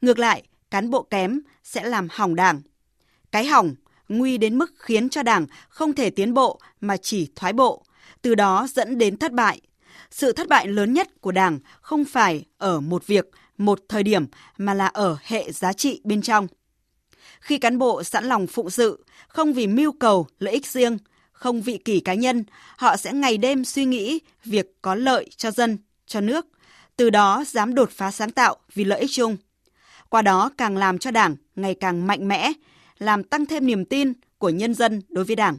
Ngược 0.00 0.18
lại, 0.18 0.42
cán 0.70 0.90
bộ 0.90 1.02
kém 1.02 1.40
sẽ 1.62 1.84
làm 1.84 2.08
hỏng 2.10 2.34
Đảng. 2.34 2.60
Cái 3.32 3.46
hỏng 3.46 3.74
nguy 4.08 4.38
đến 4.38 4.58
mức 4.58 4.74
khiến 4.78 5.08
cho 5.08 5.22
Đảng 5.22 5.46
không 5.68 5.92
thể 5.92 6.10
tiến 6.10 6.34
bộ 6.34 6.60
mà 6.80 6.96
chỉ 6.96 7.28
thoái 7.36 7.52
bộ, 7.52 7.84
từ 8.22 8.34
đó 8.34 8.66
dẫn 8.70 8.98
đến 8.98 9.16
thất 9.16 9.32
bại. 9.32 9.60
Sự 10.10 10.32
thất 10.32 10.48
bại 10.48 10.66
lớn 10.66 10.92
nhất 10.92 11.20
của 11.20 11.32
Đảng 11.32 11.58
không 11.80 12.04
phải 12.04 12.44
ở 12.58 12.80
một 12.80 13.06
việc, 13.06 13.30
một 13.58 13.80
thời 13.88 14.02
điểm 14.02 14.26
mà 14.58 14.74
là 14.74 14.86
ở 14.86 15.16
hệ 15.22 15.52
giá 15.52 15.72
trị 15.72 16.00
bên 16.04 16.22
trong. 16.22 16.46
Khi 17.40 17.58
cán 17.58 17.78
bộ 17.78 18.02
sẵn 18.02 18.24
lòng 18.24 18.46
phụng 18.46 18.70
sự, 18.70 19.04
không 19.28 19.52
vì 19.52 19.66
mưu 19.66 19.92
cầu, 19.92 20.26
lợi 20.38 20.54
ích 20.54 20.66
riêng, 20.66 20.98
không 21.32 21.62
vị 21.62 21.78
kỷ 21.78 22.00
cá 22.00 22.14
nhân, 22.14 22.44
họ 22.76 22.96
sẽ 22.96 23.12
ngày 23.12 23.38
đêm 23.38 23.64
suy 23.64 23.84
nghĩ 23.84 24.18
việc 24.44 24.82
có 24.82 24.94
lợi 24.94 25.30
cho 25.36 25.50
dân, 25.50 25.78
cho 26.06 26.20
nước, 26.20 26.46
từ 26.96 27.10
đó 27.10 27.44
dám 27.46 27.74
đột 27.74 27.90
phá 27.90 28.10
sáng 28.10 28.30
tạo 28.30 28.56
vì 28.74 28.84
lợi 28.84 29.00
ích 29.00 29.10
chung. 29.12 29.36
Qua 30.08 30.22
đó 30.22 30.50
càng 30.58 30.76
làm 30.76 30.98
cho 30.98 31.10
Đảng 31.10 31.36
ngày 31.56 31.74
càng 31.74 32.06
mạnh 32.06 32.28
mẽ, 32.28 32.52
làm 32.98 33.24
tăng 33.24 33.46
thêm 33.46 33.66
niềm 33.66 33.84
tin 33.84 34.12
của 34.38 34.48
nhân 34.48 34.74
dân 34.74 35.02
đối 35.08 35.24
với 35.24 35.36
Đảng. 35.36 35.58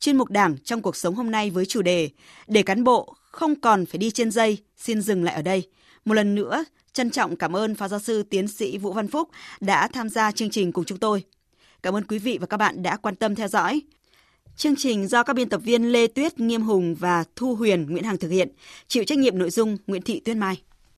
Chuyên 0.00 0.16
mục 0.16 0.30
Đảng 0.30 0.56
trong 0.64 0.82
cuộc 0.82 0.96
sống 0.96 1.14
hôm 1.14 1.30
nay 1.30 1.50
với 1.50 1.66
chủ 1.66 1.82
đề 1.82 2.10
Để 2.46 2.62
cán 2.62 2.84
bộ 2.84 3.16
không 3.30 3.60
còn 3.60 3.86
phải 3.86 3.98
đi 3.98 4.10
trên 4.10 4.30
dây, 4.30 4.58
xin 4.76 5.02
dừng 5.02 5.24
lại 5.24 5.34
ở 5.34 5.42
đây. 5.42 5.68
Một 6.04 6.14
lần 6.14 6.34
nữa, 6.34 6.64
Trân 6.92 7.10
trọng 7.10 7.36
cảm 7.36 7.56
ơn 7.56 7.74
Phó 7.74 7.88
Giáo 7.88 8.00
sư 8.00 8.22
Tiến 8.22 8.48
sĩ 8.48 8.78
Vũ 8.78 8.92
Văn 8.92 9.08
Phúc 9.08 9.28
đã 9.60 9.88
tham 9.88 10.08
gia 10.08 10.32
chương 10.32 10.50
trình 10.50 10.72
cùng 10.72 10.84
chúng 10.84 10.98
tôi. 10.98 11.24
Cảm 11.82 11.96
ơn 11.96 12.04
quý 12.04 12.18
vị 12.18 12.38
và 12.40 12.46
các 12.46 12.56
bạn 12.56 12.82
đã 12.82 12.96
quan 12.96 13.16
tâm 13.16 13.34
theo 13.34 13.48
dõi. 13.48 13.82
Chương 14.56 14.76
trình 14.76 15.08
do 15.08 15.22
các 15.22 15.32
biên 15.32 15.48
tập 15.48 15.60
viên 15.64 15.92
Lê 15.92 16.06
Tuyết, 16.06 16.40
Nghiêm 16.40 16.62
Hùng 16.62 16.94
và 16.94 17.24
Thu 17.36 17.54
Huyền, 17.54 17.86
Nguyễn 17.90 18.04
Hằng 18.04 18.16
thực 18.16 18.28
hiện, 18.28 18.48
chịu 18.88 19.04
trách 19.04 19.18
nhiệm 19.18 19.38
nội 19.38 19.50
dung 19.50 19.76
Nguyễn 19.86 20.02
Thị 20.02 20.20
Tuyết 20.20 20.36
Mai. 20.36 20.62